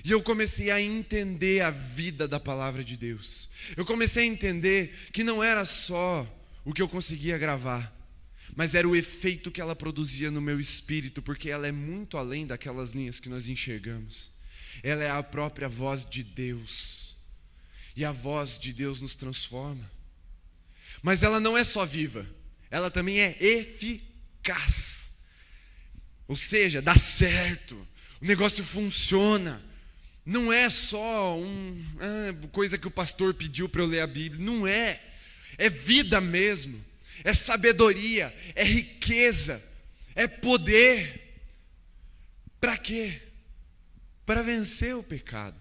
[0.05, 3.49] E eu comecei a entender a vida da palavra de Deus.
[3.77, 6.27] Eu comecei a entender que não era só
[6.65, 7.95] o que eu conseguia gravar,
[8.57, 12.47] mas era o efeito que ela produzia no meu espírito, porque ela é muito além
[12.47, 14.31] daquelas linhas que nós enxergamos.
[14.83, 17.17] Ela é a própria voz de Deus.
[17.97, 19.91] E a voz de Deus nos transforma.
[21.03, 22.27] Mas ela não é só viva,
[22.71, 25.13] ela também é eficaz.
[26.29, 27.75] Ou seja, dá certo,
[28.21, 29.63] o negócio funciona.
[30.25, 34.45] Não é só um, ah, coisa que o pastor pediu para eu ler a Bíblia,
[34.45, 35.03] não é.
[35.59, 36.83] É vida mesmo,
[37.25, 39.63] é sabedoria, é riqueza,
[40.15, 41.43] é poder.
[42.61, 43.21] Para quê?
[44.25, 45.59] Para vencer o pecado.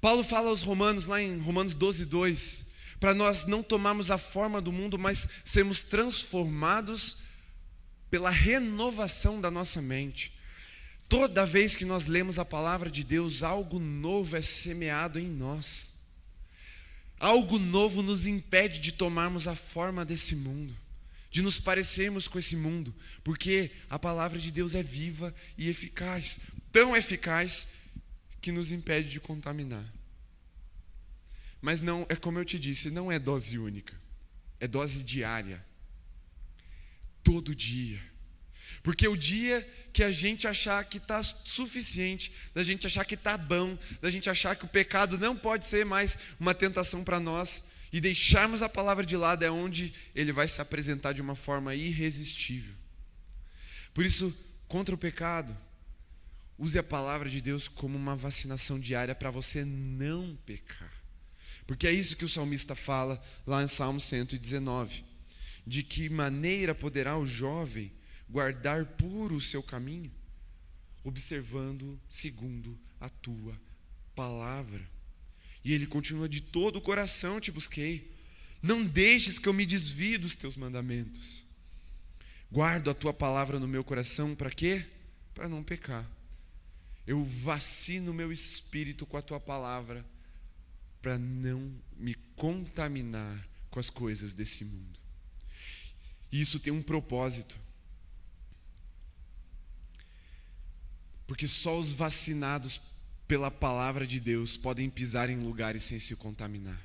[0.00, 2.73] Paulo fala aos Romanos, lá em Romanos 12, 2,
[3.04, 7.18] para nós não tomarmos a forma do mundo, mas sermos transformados
[8.10, 10.32] pela renovação da nossa mente.
[11.06, 15.92] Toda vez que nós lemos a palavra de Deus, algo novo é semeado em nós.
[17.20, 20.74] Algo novo nos impede de tomarmos a forma desse mundo,
[21.30, 26.40] de nos parecermos com esse mundo, porque a palavra de Deus é viva e eficaz,
[26.72, 27.68] tão eficaz
[28.40, 29.84] que nos impede de contaminar.
[31.64, 33.98] Mas não, é como eu te disse, não é dose única.
[34.60, 35.64] É dose diária.
[37.22, 37.98] Todo dia.
[38.82, 43.38] Porque o dia que a gente achar que está suficiente, da gente achar que está
[43.38, 47.64] bom, da gente achar que o pecado não pode ser mais uma tentação para nós
[47.90, 51.74] e deixarmos a palavra de lado, é onde ele vai se apresentar de uma forma
[51.74, 52.74] irresistível.
[53.94, 54.36] Por isso,
[54.68, 55.56] contra o pecado,
[56.58, 60.93] use a palavra de Deus como uma vacinação diária para você não pecar.
[61.66, 65.04] Porque é isso que o salmista fala lá em Salmo 119.
[65.66, 67.90] De que maneira poderá o jovem
[68.28, 70.12] guardar puro o seu caminho?
[71.02, 73.58] Observando segundo a tua
[74.14, 74.86] palavra.
[75.64, 78.12] E ele continua: De todo o coração te busquei.
[78.62, 81.44] Não deixes que eu me desvie dos teus mandamentos.
[82.50, 84.86] Guardo a tua palavra no meu coração para quê?
[85.34, 86.08] Para não pecar.
[87.06, 90.04] Eu vacino meu espírito com a tua palavra
[91.04, 94.98] para não me contaminar com as coisas desse mundo.
[96.32, 97.58] E isso tem um propósito.
[101.26, 102.80] Porque só os vacinados
[103.28, 106.80] pela palavra de Deus podem pisar em lugares sem se contaminar.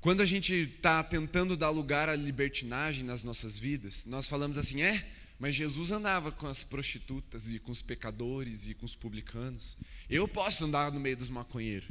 [0.00, 4.82] Quando a gente está tentando dar lugar à libertinagem nas nossas vidas, nós falamos assim:
[4.82, 9.76] é, mas Jesus andava com as prostitutas e com os pecadores e com os publicanos.
[10.08, 11.90] Eu posso andar no meio dos maconheiros.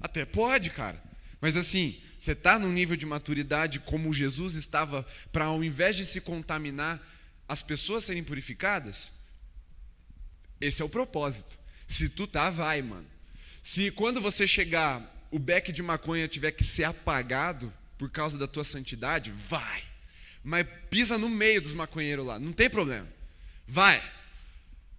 [0.00, 1.02] Até pode, cara.
[1.40, 6.04] Mas assim, você está num nível de maturidade como Jesus estava, para ao invés de
[6.04, 7.02] se contaminar,
[7.48, 9.12] as pessoas serem purificadas?
[10.60, 11.58] Esse é o propósito.
[11.86, 13.06] Se tu tá, vai, mano.
[13.62, 18.46] Se quando você chegar, o beck de maconha tiver que ser apagado por causa da
[18.46, 19.93] tua santidade, vai
[20.44, 23.08] mas pisa no meio dos maconheiros lá, não tem problema.
[23.66, 24.02] Vai.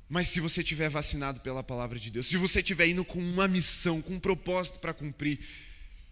[0.09, 3.47] Mas se você tiver vacinado pela palavra de Deus, se você estiver indo com uma
[3.47, 5.39] missão, com um propósito para cumprir,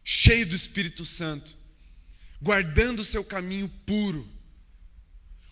[0.04, 1.58] cheio do Espírito Santo,
[2.40, 4.28] guardando o seu caminho puro,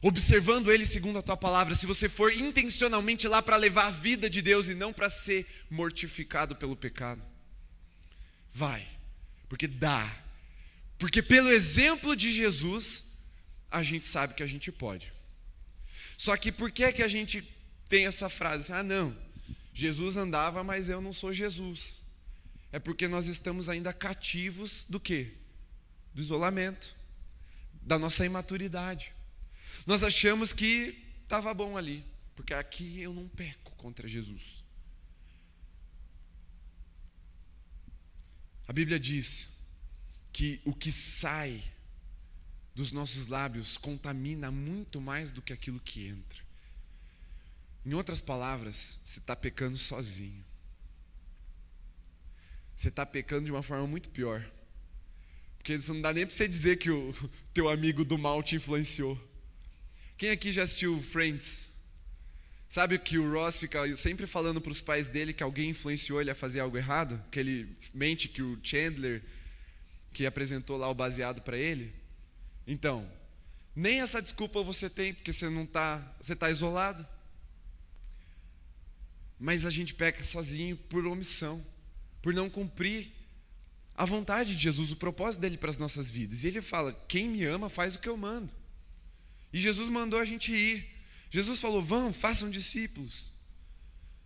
[0.01, 4.29] observando ele segundo a tua palavra, se você for intencionalmente lá para levar a vida
[4.29, 7.25] de Deus e não para ser mortificado pelo pecado,
[8.51, 8.87] vai,
[9.47, 10.23] porque dá,
[10.97, 13.10] porque pelo exemplo de Jesus,
[13.71, 15.11] a gente sabe que a gente pode.
[16.17, 17.41] Só que por que, que a gente
[17.87, 18.71] tem essa frase?
[18.73, 19.17] Ah, não,
[19.73, 22.03] Jesus andava, mas eu não sou Jesus.
[22.71, 25.33] É porque nós estamos ainda cativos do quê?
[26.13, 26.95] Do isolamento,
[27.81, 29.13] da nossa imaturidade.
[29.87, 32.05] Nós achamos que estava bom ali,
[32.35, 34.63] porque aqui eu não peco contra Jesus.
[38.67, 39.57] A Bíblia diz
[40.31, 41.61] que o que sai
[42.73, 46.39] dos nossos lábios contamina muito mais do que aquilo que entra.
[47.85, 50.43] Em outras palavras, você está pecando sozinho.
[52.75, 54.45] Você está pecando de uma forma muito pior.
[55.57, 57.13] Porque isso não dá nem para você dizer que o
[57.53, 59.19] teu amigo do mal te influenciou.
[60.17, 61.71] Quem aqui já assistiu Friends?
[62.69, 66.31] Sabe que o Ross fica sempre falando para os pais dele que alguém influenciou ele
[66.31, 67.21] a fazer algo errado?
[67.29, 69.21] Que ele mente que o Chandler,
[70.13, 71.93] que apresentou lá o baseado para ele,
[72.71, 73.05] então,
[73.75, 77.05] nem essa desculpa você tem, porque você não está, você está isolado.
[79.37, 81.61] Mas a gente peca sozinho por omissão,
[82.21, 83.11] por não cumprir
[83.93, 86.45] a vontade de Jesus, o propósito dele para as nossas vidas.
[86.45, 88.53] E ele fala: quem me ama faz o que eu mando.
[89.51, 90.89] E Jesus mandou a gente ir.
[91.29, 93.31] Jesus falou: vão, façam discípulos.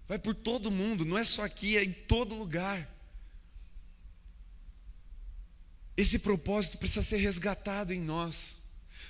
[0.08, 2.95] Vai por todo mundo, não é só aqui, é em todo lugar.
[5.98, 8.58] Esse propósito precisa ser resgatado em nós.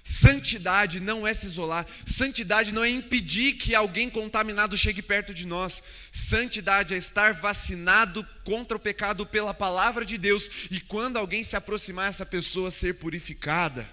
[0.04, 5.48] Santidade não é se isolar, santidade não é impedir que alguém contaminado chegue perto de
[5.48, 5.82] nós.
[6.12, 11.56] Santidade é estar vacinado contra o pecado pela palavra de Deus e quando alguém se
[11.56, 13.90] aproximar, essa pessoa ser purificada.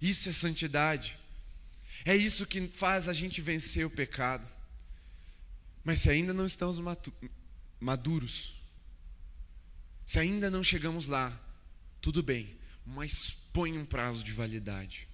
[0.00, 1.18] Isso é santidade.
[2.02, 4.48] É isso que faz a gente vencer o pecado.
[5.84, 6.80] Mas se ainda não estamos
[7.78, 8.55] maduros,
[10.06, 11.36] se ainda não chegamos lá,
[12.00, 15.08] tudo bem, mas põe um prazo de validade.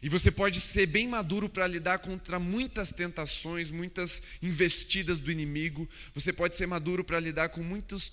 [0.00, 5.88] E você pode ser bem maduro para lidar contra muitas tentações, muitas investidas do inimigo.
[6.14, 8.12] Você pode ser maduro para lidar com muitos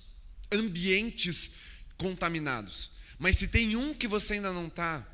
[0.52, 1.54] ambientes
[1.98, 2.92] contaminados.
[3.20, 5.08] Mas se tem um que você ainda não está,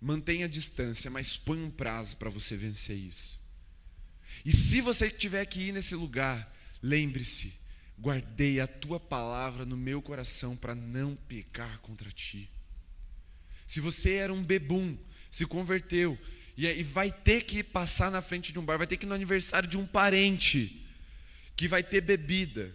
[0.00, 3.40] mantenha a distância, mas põe um prazo para você vencer isso.
[4.44, 6.52] E se você tiver que ir nesse lugar,
[6.82, 7.63] lembre-se,
[7.98, 12.50] guardei a tua palavra no meu coração para não pecar contra ti.
[13.66, 14.96] Se você era um bebum,
[15.30, 16.18] se converteu
[16.56, 19.14] E vai ter que passar na frente de um bar, vai ter que ir no
[19.14, 20.86] aniversário de um parente,
[21.56, 22.72] que vai ter bebida.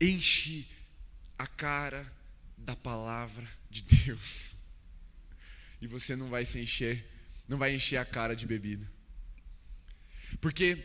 [0.00, 0.66] Enche
[1.38, 2.12] a cara
[2.56, 4.54] da palavra de Deus.
[5.78, 7.06] E você não vai se encher,
[7.46, 8.90] não vai encher a cara de bebida.
[10.40, 10.82] Porque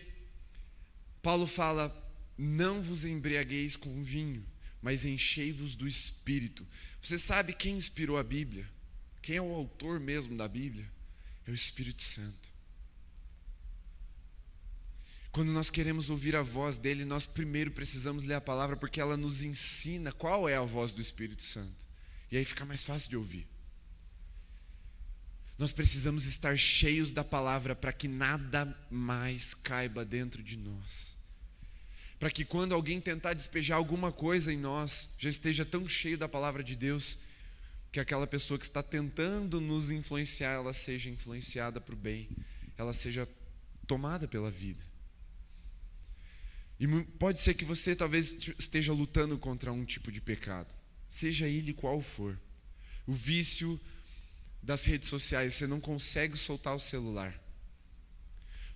[1.21, 1.89] Paulo fala:
[2.37, 4.45] não vos embriagueis com vinho,
[4.81, 6.67] mas enchei-vos do espírito.
[7.01, 8.67] Você sabe quem inspirou a Bíblia?
[9.21, 10.89] Quem é o autor mesmo da Bíblia?
[11.45, 12.49] É o Espírito Santo.
[15.31, 19.15] Quando nós queremos ouvir a voz dele, nós primeiro precisamos ler a palavra porque ela
[19.15, 21.87] nos ensina qual é a voz do Espírito Santo.
[22.29, 23.47] E aí fica mais fácil de ouvir.
[25.57, 31.17] Nós precisamos estar cheios da palavra para que nada mais caiba dentro de nós.
[32.21, 36.29] Para que quando alguém tentar despejar alguma coisa em nós, já esteja tão cheio da
[36.29, 37.17] palavra de Deus,
[37.91, 42.29] que aquela pessoa que está tentando nos influenciar, ela seja influenciada para o bem,
[42.77, 43.27] ela seja
[43.87, 44.83] tomada pela vida.
[46.79, 50.75] E pode ser que você talvez esteja lutando contra um tipo de pecado,
[51.09, 52.39] seja ele qual for.
[53.07, 53.81] O vício
[54.61, 57.33] das redes sociais, você não consegue soltar o celular.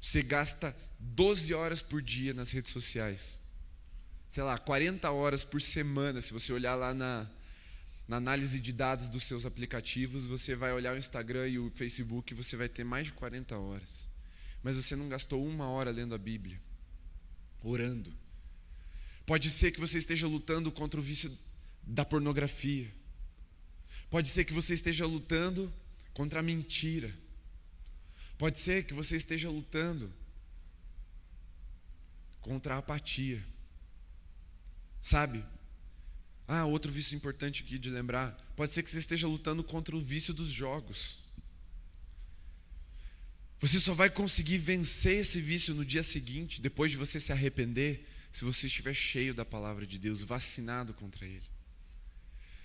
[0.02, 3.40] Você gasta 12 horas por dia nas redes sociais.
[4.28, 7.30] Sei lá, 40 horas por semana, se você olhar lá na,
[8.08, 12.34] na análise de dados dos seus aplicativos, você vai olhar o Instagram e o Facebook
[12.34, 14.10] e você vai ter mais de 40 horas.
[14.62, 16.60] Mas você não gastou uma hora lendo a Bíblia,
[17.64, 18.12] orando.
[19.26, 21.32] Pode ser que você esteja lutando contra o vício
[21.84, 22.92] da pornografia.
[24.10, 25.72] Pode ser que você esteja lutando
[26.14, 27.14] contra a mentira.
[28.38, 30.12] Pode ser que você esteja lutando
[32.46, 33.44] contra a apatia.
[35.02, 35.44] Sabe?
[36.48, 38.32] Ah, outro vício importante aqui de lembrar.
[38.56, 41.18] Pode ser que você esteja lutando contra o vício dos jogos.
[43.60, 48.08] Você só vai conseguir vencer esse vício no dia seguinte, depois de você se arrepender,
[48.32, 51.50] se você estiver cheio da palavra de Deus, vacinado contra ele.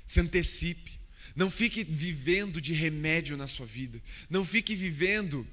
[0.05, 1.01] Se antecipe.
[1.35, 4.03] Não fique vivendo de remédio na sua vida.
[4.29, 5.47] Não fique vivendo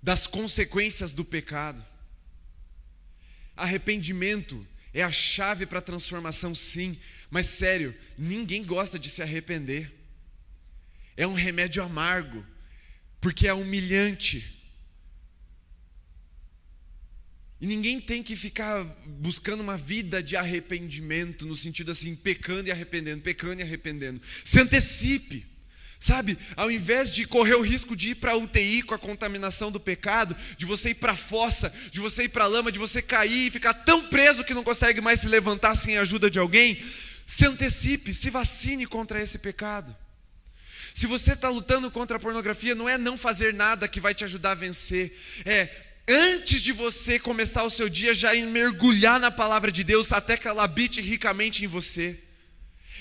[0.00, 1.84] das consequências do pecado.
[3.58, 6.96] Arrependimento é a chave para a transformação, sim,
[7.28, 9.92] mas sério, ninguém gosta de se arrepender.
[11.16, 12.46] É um remédio amargo,
[13.20, 14.54] porque é humilhante.
[17.60, 22.72] E ninguém tem que ficar buscando uma vida de arrependimento, no sentido assim, pecando e
[22.72, 24.22] arrependendo, pecando e arrependendo.
[24.44, 25.44] Se antecipe.
[26.00, 29.72] Sabe, ao invés de correr o risco de ir para a UTI com a contaminação
[29.72, 32.78] do pecado, de você ir para a fossa, de você ir para a lama, de
[32.78, 36.30] você cair e ficar tão preso que não consegue mais se levantar sem a ajuda
[36.30, 36.80] de alguém,
[37.26, 39.94] se antecipe, se vacine contra esse pecado.
[40.94, 44.22] Se você está lutando contra a pornografia, não é não fazer nada que vai te
[44.22, 45.12] ajudar a vencer,
[45.44, 45.68] é
[46.08, 50.46] antes de você começar o seu dia, já mergulhar na palavra de Deus até que
[50.46, 52.18] ela habite ricamente em você.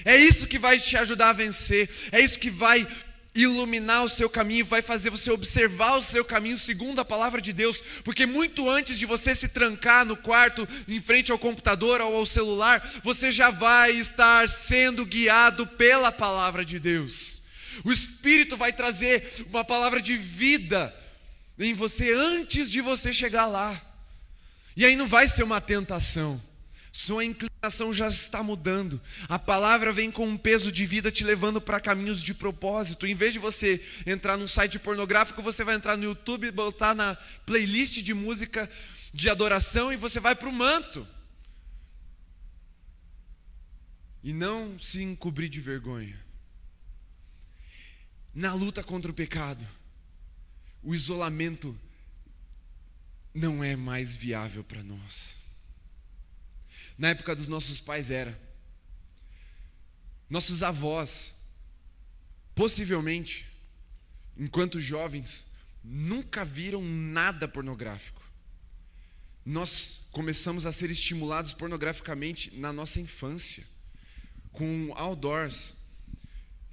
[0.06, 2.88] É isso que vai te ajudar a vencer, é isso que vai
[3.38, 7.54] iluminar o seu caminho, vai fazer você observar o seu caminho segundo a palavra de
[7.54, 12.16] Deus, porque muito antes de você se trancar no quarto, em frente ao computador ou
[12.16, 17.44] ao celular, você já vai estar sendo guiado pela palavra de Deus.
[17.84, 20.94] O Espírito vai trazer uma palavra de vida
[21.60, 23.80] em você antes de você chegar lá.
[24.76, 26.42] E aí não vai ser uma tentação.
[26.92, 27.47] Sua inclinação
[27.94, 29.02] já está mudando.
[29.28, 33.06] A palavra vem com um peso de vida te levando para caminhos de propósito.
[33.06, 37.16] Em vez de você entrar num site pornográfico, você vai entrar no YouTube, botar na
[37.46, 38.70] playlist de música
[39.14, 41.08] de adoração e você vai para o manto.
[44.24, 46.20] E não se encobrir de vergonha.
[48.34, 49.66] Na luta contra o pecado,
[50.84, 51.78] o isolamento
[53.34, 55.47] não é mais viável para nós.
[56.98, 58.40] Na época dos nossos pais era.
[60.30, 61.38] Nossos avós,
[62.56, 63.46] possivelmente,
[64.36, 65.50] enquanto jovens,
[65.84, 68.22] nunca viram nada pornográfico.
[69.46, 73.66] Nós começamos a ser estimulados pornograficamente na nossa infância,
[74.52, 75.76] com outdoors,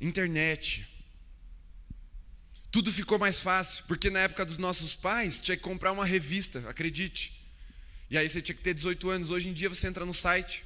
[0.01, 0.89] internet,
[2.75, 6.69] tudo ficou mais fácil, porque na época dos nossos pais tinha que comprar uma revista,
[6.69, 7.44] acredite.
[8.15, 9.33] E aí você tinha que ter 18 anos.
[9.33, 10.65] Hoje em dia você entra no site.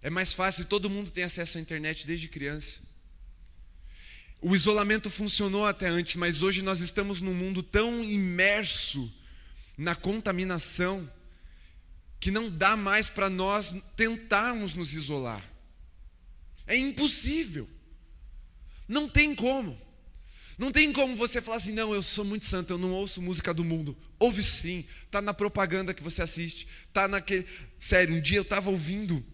[0.00, 2.82] É mais fácil, todo mundo tem acesso à internet desde criança.
[4.40, 9.12] O isolamento funcionou até antes, mas hoje nós estamos num mundo tão imerso
[9.76, 11.10] na contaminação
[12.20, 15.44] que não dá mais para nós tentarmos nos isolar.
[16.64, 17.68] É impossível.
[18.86, 19.76] Não tem como.
[20.56, 23.52] Não tem como você falar assim, não, eu sou muito santo, eu não ouço música
[23.52, 23.96] do mundo.
[24.18, 27.46] Ouve sim, tá na propaganda que você assiste, tá naquele.
[27.78, 29.24] Sério, um dia eu estava ouvindo,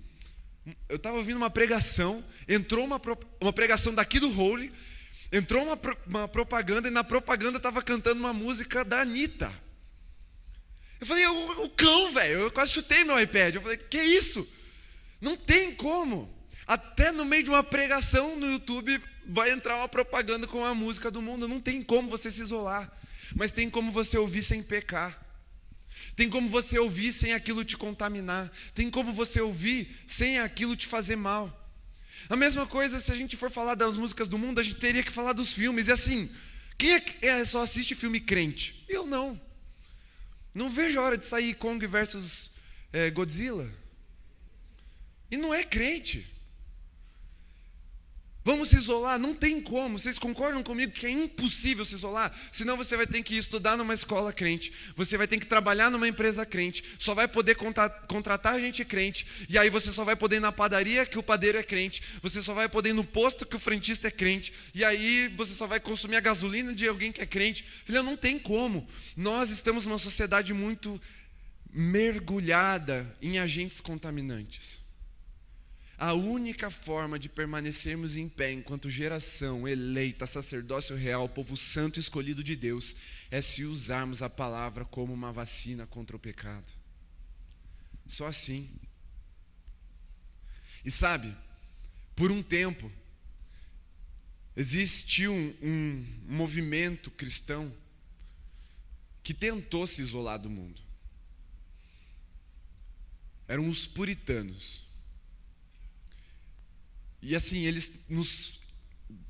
[0.88, 3.00] eu estava ouvindo uma pregação, entrou uma,
[3.40, 4.72] uma pregação daqui do Holy,
[5.30, 9.52] entrou uma, uma propaganda e na propaganda estava cantando uma música da Anitta.
[11.00, 13.54] Eu falei, o, o cão, velho, eu quase chutei meu iPad.
[13.54, 14.46] Eu falei, que isso?
[15.20, 16.34] Não tem como.
[16.66, 21.10] Até no meio de uma pregação no YouTube vai entrar uma propaganda com a música
[21.10, 21.48] do mundo.
[21.48, 22.90] Não tem como você se isolar.
[23.34, 25.18] Mas tem como você ouvir sem pecar.
[26.16, 28.50] Tem como você ouvir sem aquilo te contaminar.
[28.74, 31.56] Tem como você ouvir sem aquilo te fazer mal.
[32.28, 35.02] A mesma coisa se a gente for falar das músicas do mundo, a gente teria
[35.02, 35.88] que falar dos filmes.
[35.88, 36.30] E assim,
[36.76, 38.84] quem é é, só assiste filme crente?
[38.88, 39.40] Eu não.
[40.54, 42.50] Não vejo a hora de sair Kong versus
[42.92, 43.70] é, Godzilla.
[45.30, 46.26] E não é crente.
[48.50, 49.16] Vamos se isolar?
[49.16, 49.96] Não tem como.
[49.96, 52.36] Vocês concordam comigo que é impossível se isolar?
[52.50, 56.08] Senão você vai ter que estudar numa escola crente, você vai ter que trabalhar numa
[56.08, 60.40] empresa crente, só vai poder contratar gente crente, e aí você só vai poder ir
[60.40, 63.54] na padaria que o padeiro é crente, você só vai poder ir no posto que
[63.54, 67.22] o frentista é crente, e aí você só vai consumir a gasolina de alguém que
[67.22, 67.64] é crente.
[67.84, 68.84] Filho, não tem como.
[69.16, 71.00] Nós estamos numa sociedade muito
[71.72, 74.89] mergulhada em agentes contaminantes.
[76.00, 82.42] A única forma de permanecermos em pé enquanto geração eleita, sacerdócio real, povo santo escolhido
[82.42, 82.96] de Deus,
[83.30, 86.72] é se usarmos a palavra como uma vacina contra o pecado.
[88.06, 88.70] Só assim.
[90.82, 91.36] E sabe,
[92.16, 92.90] por um tempo,
[94.56, 97.70] existiu um, um movimento cristão
[99.22, 100.80] que tentou se isolar do mundo.
[103.46, 104.88] Eram os puritanos.
[107.22, 108.60] E assim, eles nos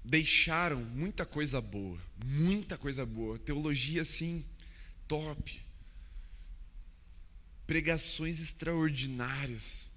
[0.05, 3.38] deixaram muita coisa boa, muita coisa boa.
[3.38, 4.45] Teologia assim,
[5.09, 5.61] top.
[7.66, 9.91] Pregações extraordinárias.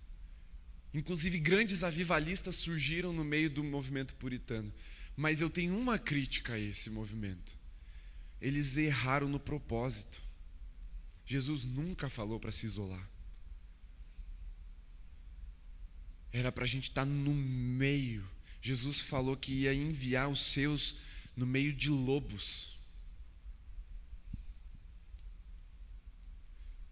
[0.93, 4.71] Inclusive, grandes avivalistas surgiram no meio do movimento puritano.
[5.15, 7.57] Mas eu tenho uma crítica a esse movimento.
[8.41, 10.21] Eles erraram no propósito.
[11.25, 13.12] Jesus nunca falou para se isolar.
[16.33, 18.27] Era para a gente estar tá no meio.
[18.59, 20.95] Jesus falou que ia enviar os seus
[21.37, 22.73] no meio de lobos.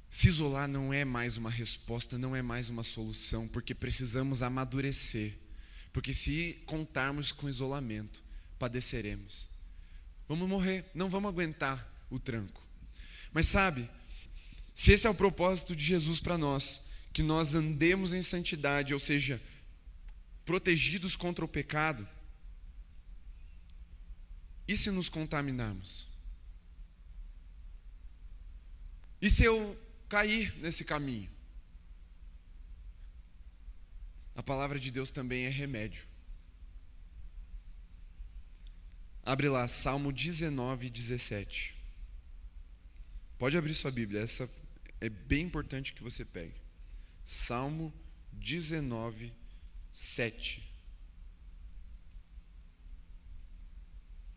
[0.09, 5.33] Se isolar não é mais uma resposta, não é mais uma solução, porque precisamos amadurecer.
[5.91, 8.21] Porque se contarmos com isolamento,
[8.59, 9.49] padeceremos.
[10.27, 12.61] Vamos morrer, não vamos aguentar o tranco.
[13.33, 13.89] Mas sabe,
[14.73, 18.99] se esse é o propósito de Jesus para nós, que nós andemos em santidade, ou
[18.99, 19.41] seja,
[20.45, 22.07] protegidos contra o pecado,
[24.67, 26.07] e se nos contaminarmos?
[29.21, 31.29] E se eu cair nesse caminho?
[34.35, 36.07] A palavra de Deus também é remédio.
[39.23, 41.75] Abre lá, Salmo 19, 17.
[43.37, 44.49] Pode abrir sua Bíblia, essa
[44.99, 46.60] é bem importante que você pegue.
[47.25, 47.93] Salmo
[48.33, 49.33] 19,
[49.91, 50.71] 7.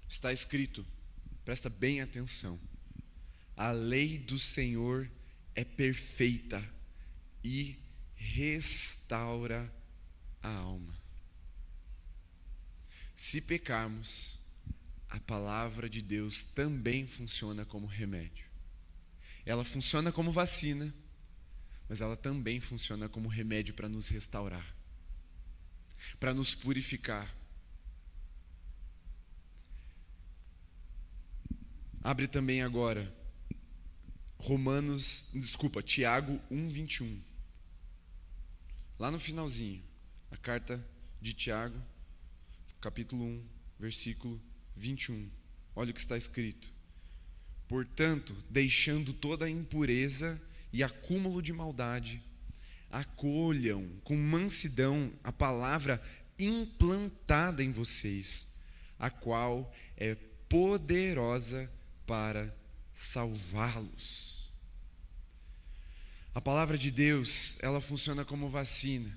[0.09, 0.87] Está escrito,
[1.45, 2.59] presta bem atenção:
[3.57, 5.11] a lei do Senhor
[5.55, 6.63] é perfeita
[7.43, 7.79] e
[8.15, 9.73] restaura
[10.43, 10.95] a alma.
[13.15, 14.39] Se pecarmos,
[15.09, 18.47] a palavra de Deus também funciona como remédio.
[19.47, 20.93] Ela funciona como vacina
[21.89, 24.75] mas ela também funciona como remédio para nos restaurar,
[26.19, 27.35] para nos purificar.
[32.03, 33.13] Abre também agora
[34.45, 37.19] Romanos, desculpa, Tiago 1:21.
[38.99, 39.83] Lá no finalzinho,
[40.31, 40.87] a carta
[41.19, 41.83] de Tiago,
[42.79, 43.43] capítulo 1,
[43.81, 44.39] versículo
[44.77, 45.31] 21.
[45.75, 46.71] Olha o que está escrito.
[47.67, 50.39] Portanto, deixando toda a impureza
[50.75, 52.21] e acúmulo de maldade,
[52.91, 56.03] acolham com mansidão a palavra
[56.37, 58.57] implantada em vocês,
[58.99, 60.17] a qual é
[60.49, 61.73] poderosa
[62.05, 62.53] para
[62.93, 64.53] salvá-los.
[66.35, 69.17] A palavra de Deus, ela funciona como vacina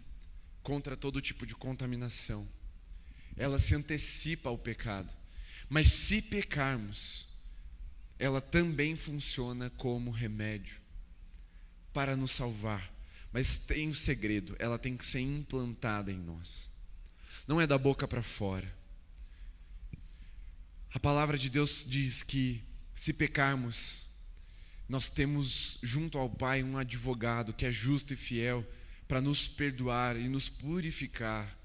[0.61, 2.47] contra todo tipo de contaminação.
[3.35, 5.11] Ela se antecipa ao pecado.
[5.67, 7.33] Mas se pecarmos,
[8.19, 10.85] ela também funciona como remédio
[11.97, 12.93] para nos salvar.
[13.33, 16.69] Mas tem um segredo, ela tem que ser implantada em nós.
[17.47, 18.71] Não é da boca para fora.
[20.93, 24.13] A palavra de Deus diz que se pecarmos,
[24.87, 28.63] nós temos junto ao Pai um advogado que é justo e fiel
[29.07, 31.57] para nos perdoar e nos purificar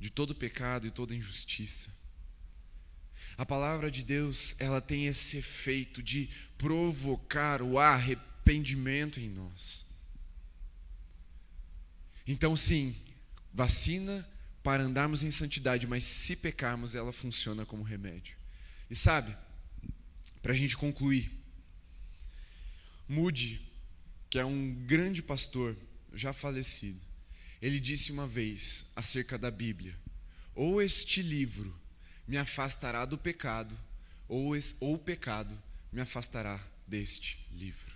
[0.00, 1.94] de todo pecado e toda injustiça.
[3.38, 6.28] A palavra de Deus, ela tem esse efeito de
[6.58, 8.33] provocar o arrependimento
[9.20, 9.86] em nós.
[12.26, 12.94] Então, sim,
[13.52, 14.26] vacina
[14.62, 18.36] para andarmos em santidade, mas se pecarmos, ela funciona como remédio.
[18.90, 19.36] E sabe,
[20.40, 21.30] para a gente concluir,
[23.08, 23.60] Moody,
[24.30, 25.76] que é um grande pastor,
[26.14, 27.00] já falecido,
[27.60, 29.98] ele disse uma vez acerca da Bíblia:
[30.54, 31.74] ou este livro
[32.26, 33.78] me afastará do pecado,
[34.28, 35.60] ou, ou o pecado
[35.92, 37.93] me afastará deste livro.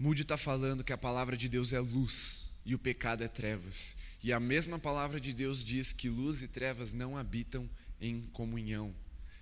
[0.00, 3.98] Moody está falando que a palavra de Deus é luz e o pecado é trevas.
[4.22, 7.68] E a mesma palavra de Deus diz que luz e trevas não habitam
[8.00, 8.94] em comunhão.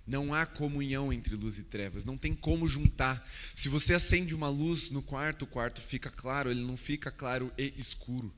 [0.05, 3.25] Não há comunhão entre luz e trevas, não tem como juntar.
[3.55, 7.49] Se você acende uma luz no quarto, o quarto fica claro, ele não fica claro
[7.57, 8.33] e escuro.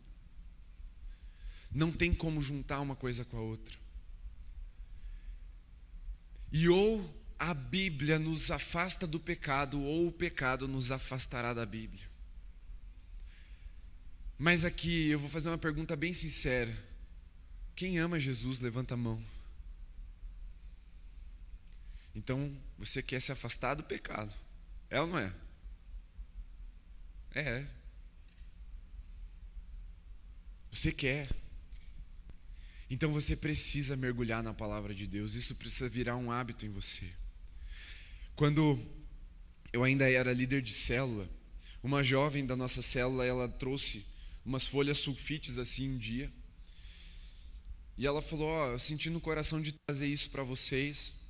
[1.72, 3.76] Não tem como juntar uma coisa com a outra.
[6.51, 12.11] E ou a Bíblia nos afasta do pecado, ou o pecado nos afastará da Bíblia.
[14.42, 16.76] Mas aqui eu vou fazer uma pergunta bem sincera.
[17.76, 19.24] Quem ama Jesus, levanta a mão.
[22.16, 24.34] Então, você quer se afastar do pecado.
[24.89, 25.32] É ou não é?
[27.36, 27.68] É.
[30.72, 31.30] Você quer.
[32.89, 35.36] Então você precisa mergulhar na palavra de Deus.
[35.36, 37.08] Isso precisa virar um hábito em você.
[38.36, 38.84] Quando
[39.72, 41.30] eu ainda era líder de célula,
[41.84, 44.10] uma jovem da nossa célula, ela trouxe
[44.46, 46.32] umas folhas sulfites assim um dia.
[47.98, 51.22] E ela falou: Ó, oh, eu senti no coração de trazer isso para vocês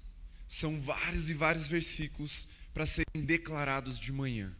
[0.52, 4.54] são vários e vários versículos para serem declarados de manhã.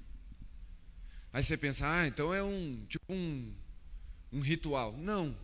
[1.34, 3.54] Aí você pensa, ah, então é um tipo um,
[4.32, 4.96] um ritual.
[4.96, 5.38] Não.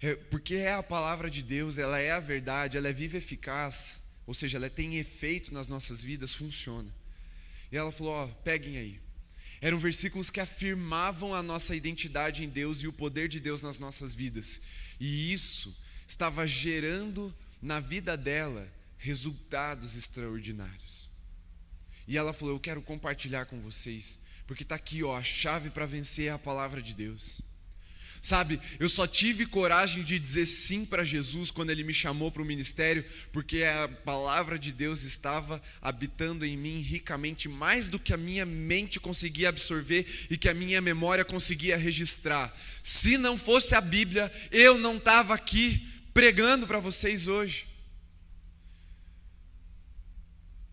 [0.00, 3.18] É, porque é a palavra de Deus, ela é a verdade, ela é viva e
[3.18, 6.90] eficaz, ou seja, ela tem efeito nas nossas vidas, funciona.
[7.70, 9.00] E ela falou: ó, peguem aí.
[9.64, 13.78] Eram versículos que afirmavam a nossa identidade em Deus e o poder de Deus nas
[13.78, 14.60] nossas vidas.
[15.00, 15.74] E isso
[16.06, 21.08] estava gerando na vida dela resultados extraordinários.
[22.06, 25.86] E ela falou: Eu quero compartilhar com vocês, porque está aqui ó, a chave para
[25.86, 27.40] vencer a palavra de Deus.
[28.24, 32.40] Sabe, eu só tive coragem de dizer sim para Jesus quando ele me chamou para
[32.40, 38.14] o ministério, porque a palavra de Deus estava habitando em mim ricamente, mais do que
[38.14, 42.50] a minha mente conseguia absorver e que a minha memória conseguia registrar.
[42.82, 47.66] Se não fosse a Bíblia, eu não estava aqui pregando para vocês hoje.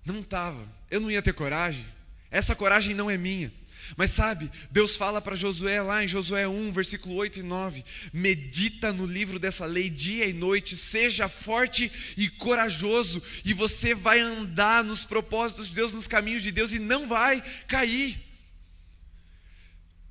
[0.05, 0.65] Não estava.
[0.89, 1.85] Eu não ia ter coragem.
[2.31, 3.51] Essa coragem não é minha.
[3.97, 7.83] Mas sabe, Deus fala para Josué lá em Josué 1, versículo 8 e 9:
[8.13, 14.19] medita no livro dessa lei dia e noite, seja forte e corajoso, e você vai
[14.19, 18.19] andar nos propósitos de Deus, nos caminhos de Deus, e não vai cair.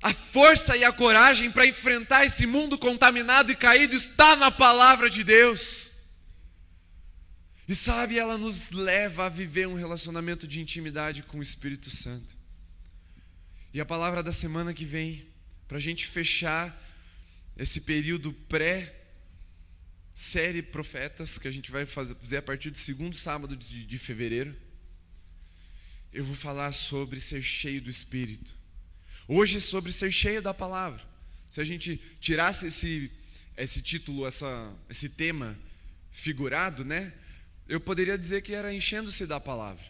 [0.01, 5.09] A força e a coragem para enfrentar esse mundo contaminado e caído está na palavra
[5.09, 5.91] de Deus.
[7.67, 12.40] E sabe, ela nos leva a viver um relacionamento de intimidade com o Espírito Santo.
[13.73, 15.25] E a palavra da semana que vem,
[15.65, 16.77] para a gente fechar
[17.55, 18.91] esse período pré-série
[20.61, 24.53] Profetas, que a gente vai fazer a partir do segundo sábado de, fevereiro,
[26.11, 28.53] eu vou falar sobre ser cheio do Espírito.
[29.25, 31.01] Hoje é sobre ser cheio da palavra.
[31.49, 33.09] Se a gente tirasse esse,
[33.55, 35.57] esse título, essa, esse tema
[36.11, 37.13] figurado, né?
[37.69, 39.85] eu poderia dizer que era enchendo-se da palavra.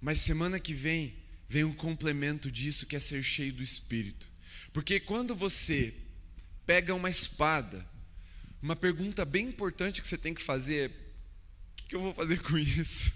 [0.00, 1.23] Mas semana que vem,
[1.54, 4.28] vem um complemento disso que é ser cheio do Espírito.
[4.72, 5.94] Porque quando você
[6.66, 7.88] pega uma espada,
[8.60, 12.42] uma pergunta bem importante que você tem que fazer é: o que eu vou fazer
[12.42, 13.12] com isso?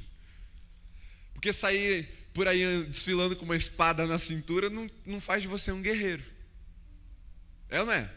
[1.34, 5.72] Porque sair por aí desfilando com uma espada na cintura não, não faz de você
[5.72, 6.22] um guerreiro.
[7.68, 8.08] É ou não é?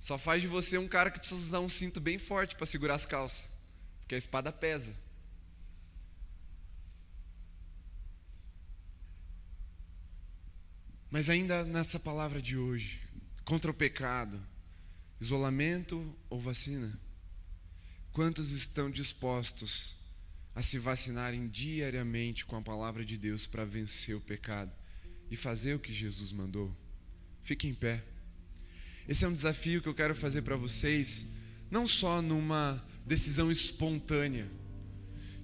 [0.00, 2.96] Só faz de você um cara que precisa usar um cinto bem forte para segurar
[2.96, 3.48] as calças,
[4.00, 4.92] porque a espada pesa.
[11.12, 12.98] Mas ainda nessa palavra de hoje,
[13.44, 14.40] contra o pecado,
[15.20, 16.98] isolamento ou vacina?
[18.12, 19.96] Quantos estão dispostos
[20.54, 24.72] a se vacinarem diariamente com a palavra de Deus para vencer o pecado
[25.30, 26.74] e fazer o que Jesus mandou?
[27.42, 28.02] Fique em pé.
[29.06, 31.34] Esse é um desafio que eu quero fazer para vocês
[31.70, 34.50] não só numa decisão espontânea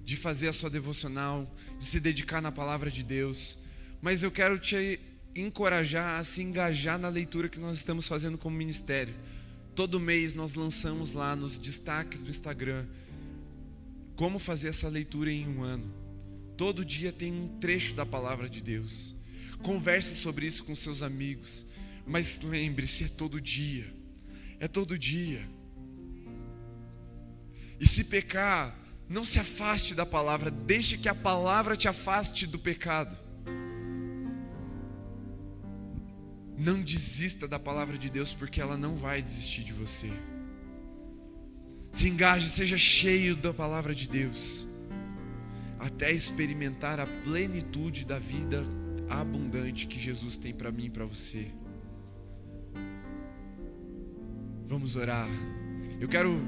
[0.03, 3.59] de fazer a sua devocional, de se dedicar na palavra de Deus,
[4.01, 4.99] mas eu quero te
[5.41, 9.13] encorajar a se engajar na leitura que nós estamos fazendo como ministério.
[9.75, 12.85] Todo mês nós lançamos lá nos destaques do Instagram
[14.15, 15.93] como fazer essa leitura em um ano.
[16.57, 19.15] Todo dia tem um trecho da palavra de Deus.
[19.61, 21.65] Converse sobre isso com seus amigos,
[22.05, 23.93] mas lembre-se, é todo dia.
[24.59, 25.47] É todo dia.
[27.79, 28.77] E se pecar,
[29.07, 33.17] não se afaste da palavra, deixe que a palavra te afaste do pecado.
[36.59, 40.11] Não desista da palavra de Deus, porque ela não vai desistir de você.
[41.89, 44.67] Se engaje, seja cheio da palavra de Deus,
[45.79, 48.63] até experimentar a plenitude da vida
[49.09, 51.47] abundante que Jesus tem para mim e para você.
[54.67, 55.29] Vamos orar.
[55.97, 56.41] Eu quero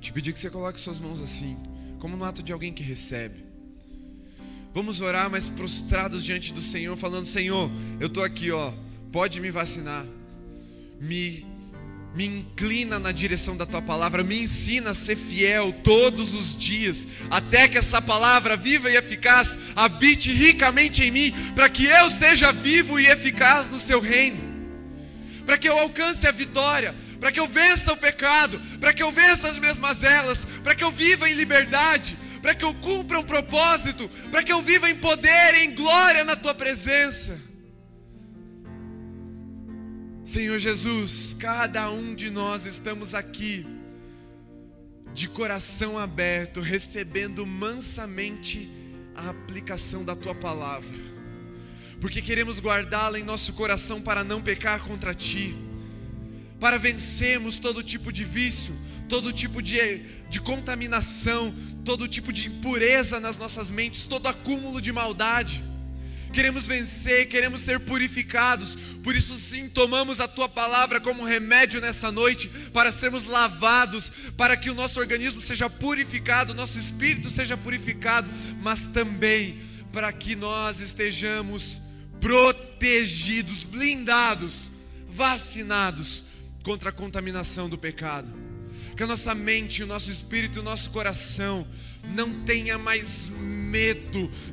[0.00, 1.56] te pedir que você coloque suas mãos assim,
[1.98, 3.44] como no ato de alguém que recebe.
[4.72, 8.72] Vamos orar, mas prostrados diante do Senhor, falando: Senhor, eu estou aqui, ó,
[9.12, 10.04] pode me vacinar,
[11.00, 11.46] me
[12.14, 17.06] me inclina na direção da tua palavra, me ensina a ser fiel todos os dias,
[17.30, 22.52] até que essa palavra viva e eficaz habite ricamente em mim, para que eu seja
[22.52, 24.42] vivo e eficaz no seu reino,
[25.46, 29.12] para que eu alcance a vitória, para que eu vença o pecado, para que eu
[29.12, 33.24] vença as minhas mazelas, para que eu viva em liberdade, para que eu cumpra um
[33.24, 37.49] propósito, para que eu viva em poder, em glória na tua presença.
[40.30, 43.66] Senhor Jesus, cada um de nós estamos aqui,
[45.12, 48.70] de coração aberto, recebendo mansamente
[49.12, 50.96] a aplicação da tua palavra,
[52.00, 55.52] porque queremos guardá-la em nosso coração para não pecar contra ti,
[56.60, 58.72] para vencermos todo tipo de vício,
[59.08, 61.52] todo tipo de, de contaminação,
[61.84, 65.69] todo tipo de impureza nas nossas mentes, todo acúmulo de maldade
[66.32, 68.76] queremos vencer, queremos ser purificados.
[69.02, 74.56] Por isso, sim, tomamos a tua palavra como remédio nessa noite, para sermos lavados, para
[74.56, 79.58] que o nosso organismo seja purificado, nosso espírito seja purificado, mas também
[79.92, 81.82] para que nós estejamos
[82.20, 84.70] protegidos, blindados,
[85.08, 86.24] vacinados
[86.62, 88.28] contra a contaminação do pecado.
[88.96, 91.66] Que a nossa mente, o nosso espírito e o nosso coração
[92.14, 93.59] não tenha mais medo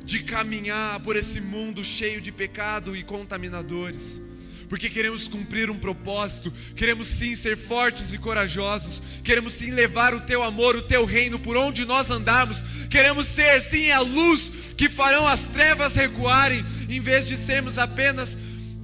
[0.04, 4.20] de caminhar por esse mundo cheio de pecado e contaminadores.
[4.68, 10.20] Porque queremos cumprir um propósito, queremos sim ser fortes e corajosos, queremos sim levar o
[10.20, 14.90] teu amor, o teu reino por onde nós andarmos, queremos ser sim a luz que
[14.90, 18.36] farão as trevas recuarem, em vez de sermos apenas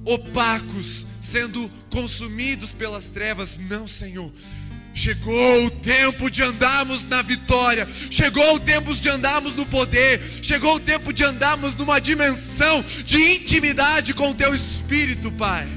[0.03, 3.57] opacos, sendo consumidos pelas trevas.
[3.57, 4.31] Não, Senhor,
[4.97, 10.75] Chegou o tempo de andarmos na vitória, chegou o tempo de andarmos no poder, chegou
[10.75, 15.67] o tempo de andarmos numa dimensão de intimidade com o teu Espírito, Pai.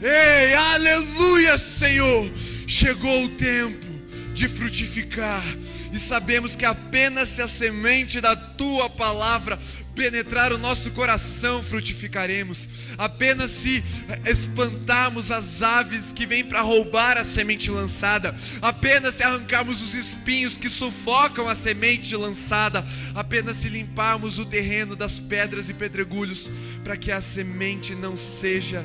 [0.00, 2.30] Ei, aleluia, Senhor!
[2.66, 3.86] Chegou o tempo
[4.32, 5.44] de frutificar,
[5.92, 9.58] e sabemos que apenas se a semente da tua palavra
[10.00, 12.70] penetrar o nosso coração, frutificaremos.
[12.96, 13.84] Apenas se
[14.24, 20.56] espantarmos as aves que vêm para roubar a semente lançada, apenas se arrancarmos os espinhos
[20.56, 22.82] que sufocam a semente lançada,
[23.14, 26.50] apenas se limparmos o terreno das pedras e pedregulhos,
[26.82, 28.82] para que a semente não seja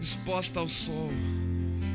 [0.00, 1.12] exposta ao sol.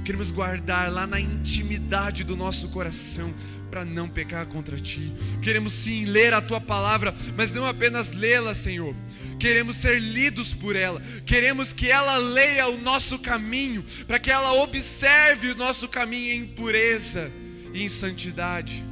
[0.03, 3.33] Queremos guardar lá na intimidade do nosso coração
[3.69, 5.13] para não pecar contra ti.
[5.41, 8.95] Queremos sim ler a tua palavra, mas não apenas lê-la, Senhor.
[9.39, 11.01] Queremos ser lidos por ela.
[11.25, 16.47] Queremos que ela leia o nosso caminho, para que ela observe o nosso caminho em
[16.47, 17.31] pureza
[17.73, 18.83] e em santidade.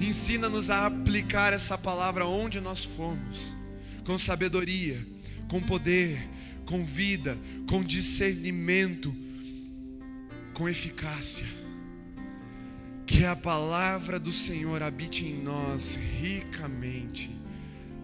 [0.00, 3.56] Ensina-nos a aplicar essa palavra onde nós formos,
[4.04, 5.06] com sabedoria,
[5.48, 6.18] com poder,
[6.66, 9.14] com vida, com discernimento,
[10.52, 11.65] com eficácia
[13.06, 17.30] que a palavra do Senhor habite em nós ricamente,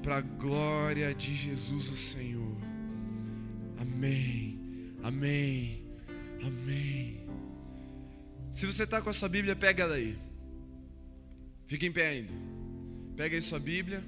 [0.01, 2.57] para a glória de Jesus o Senhor.
[3.79, 5.85] Amém, amém,
[6.45, 7.27] amém.
[8.51, 10.17] Se você está com a sua Bíblia, pega ela aí.
[11.67, 12.33] Fica em pé ainda.
[13.17, 14.05] Pega aí sua Bíblia.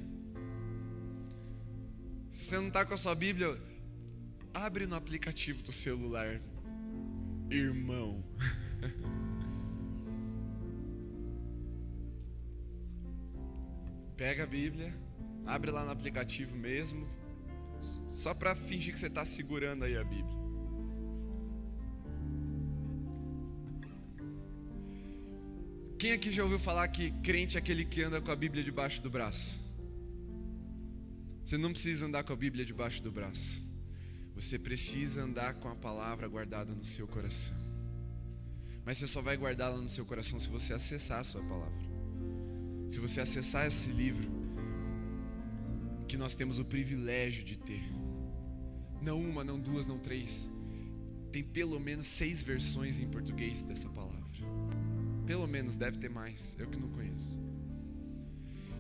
[2.30, 3.59] Se você não está com a sua Bíblia,
[4.53, 6.40] abre no aplicativo do celular,
[7.51, 8.22] irmão.
[14.16, 14.94] Pega a Bíblia,
[15.44, 17.08] abre lá no aplicativo mesmo,
[18.08, 20.44] só para fingir que você está segurando aí a Bíblia.
[25.98, 29.00] Quem aqui já ouviu falar que crente é aquele que anda com a Bíblia debaixo
[29.02, 29.64] do braço?
[31.42, 33.64] Você não precisa andar com a Bíblia debaixo do braço.
[34.34, 37.56] Você precisa andar com a palavra guardada no seu coração.
[38.84, 41.93] Mas você só vai guardá-la no seu coração se você acessar a sua palavra.
[42.95, 44.30] Se você acessar esse livro
[46.07, 47.82] que nós temos o privilégio de ter.
[49.03, 50.49] Não uma, não duas, não três.
[51.32, 54.22] Tem pelo menos seis versões em português dessa palavra.
[55.26, 57.36] Pelo menos deve ter mais, eu que não conheço.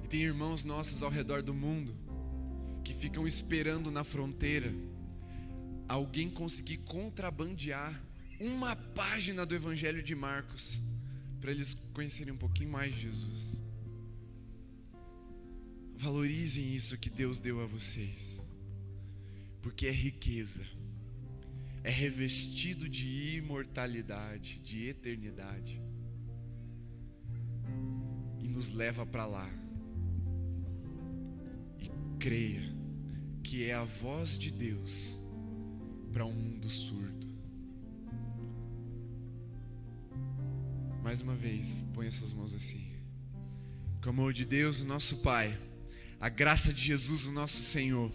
[0.04, 1.92] E tem irmãos nossos ao redor do mundo
[2.84, 4.72] que ficam esperando na fronteira
[5.88, 8.00] alguém conseguir contrabandear
[8.38, 10.80] uma página do Evangelho de Marcos
[11.40, 13.64] para eles conhecerem um pouquinho mais de Jesus.
[16.04, 18.44] Valorizem isso que Deus deu a vocês,
[19.62, 20.62] porque é riqueza,
[21.82, 25.80] é revestido de imortalidade, de eternidade,
[28.42, 29.48] e nos leva para lá.
[31.78, 32.70] E creia
[33.42, 35.18] que é a voz de Deus
[36.12, 37.26] para um mundo surdo.
[41.02, 42.92] Mais uma vez, ponha suas mãos assim.
[44.02, 45.58] Com amor de Deus, nosso Pai,
[46.24, 48.10] a graça de Jesus, o nosso Senhor,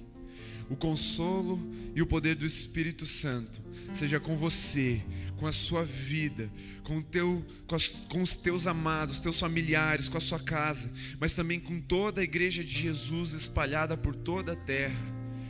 [0.68, 1.62] o consolo
[1.94, 3.62] e o poder do Espírito Santo,
[3.94, 5.00] seja com você,
[5.36, 6.52] com a sua vida,
[6.84, 11.36] com, teu, com, as, com os teus amados, teus familiares, com a sua casa, mas
[11.36, 15.00] também com toda a igreja de Jesus espalhada por toda a terra,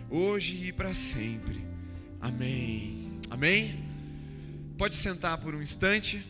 [0.09, 1.63] hoje e para sempre.
[2.19, 3.21] Amém.
[3.29, 3.85] Amém?
[4.77, 6.21] Pode sentar por um instante.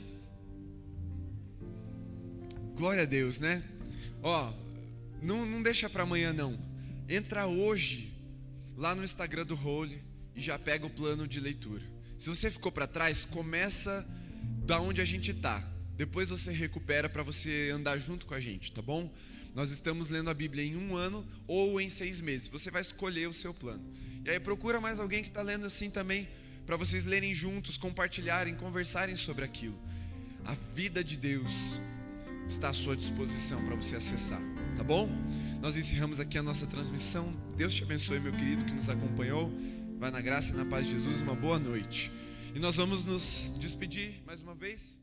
[2.76, 3.64] Glória a Deus, né?
[4.22, 4.54] Ó,
[5.22, 6.60] não, não deixa para amanhã não.
[7.08, 8.14] Entra hoje
[8.76, 10.02] lá no Instagram do Holy
[10.36, 11.84] e já pega o plano de leitura.
[12.18, 14.08] Se você ficou para trás, começa
[14.66, 15.64] da onde a gente tá.
[15.96, 19.14] Depois você recupera para você andar junto com a gente, tá bom?
[19.54, 22.48] Nós estamos lendo a Bíblia em um ano ou em seis meses.
[22.48, 23.84] Você vai escolher o seu plano.
[24.24, 26.28] E aí procura mais alguém que está lendo assim também,
[26.66, 29.78] para vocês lerem juntos, compartilharem, conversarem sobre aquilo.
[30.46, 31.80] A vida de Deus
[32.48, 34.42] está à sua disposição para você acessar,
[34.80, 35.10] tá bom?
[35.62, 37.34] Nós encerramos aqui a nossa transmissão.
[37.58, 39.52] Deus te abençoe, meu querido, que nos acompanhou.
[40.00, 41.22] Vai na graça e na paz de Jesus.
[41.22, 42.10] Uma boa noite.
[42.56, 44.98] E nós vamos nos despedir mais uma vez.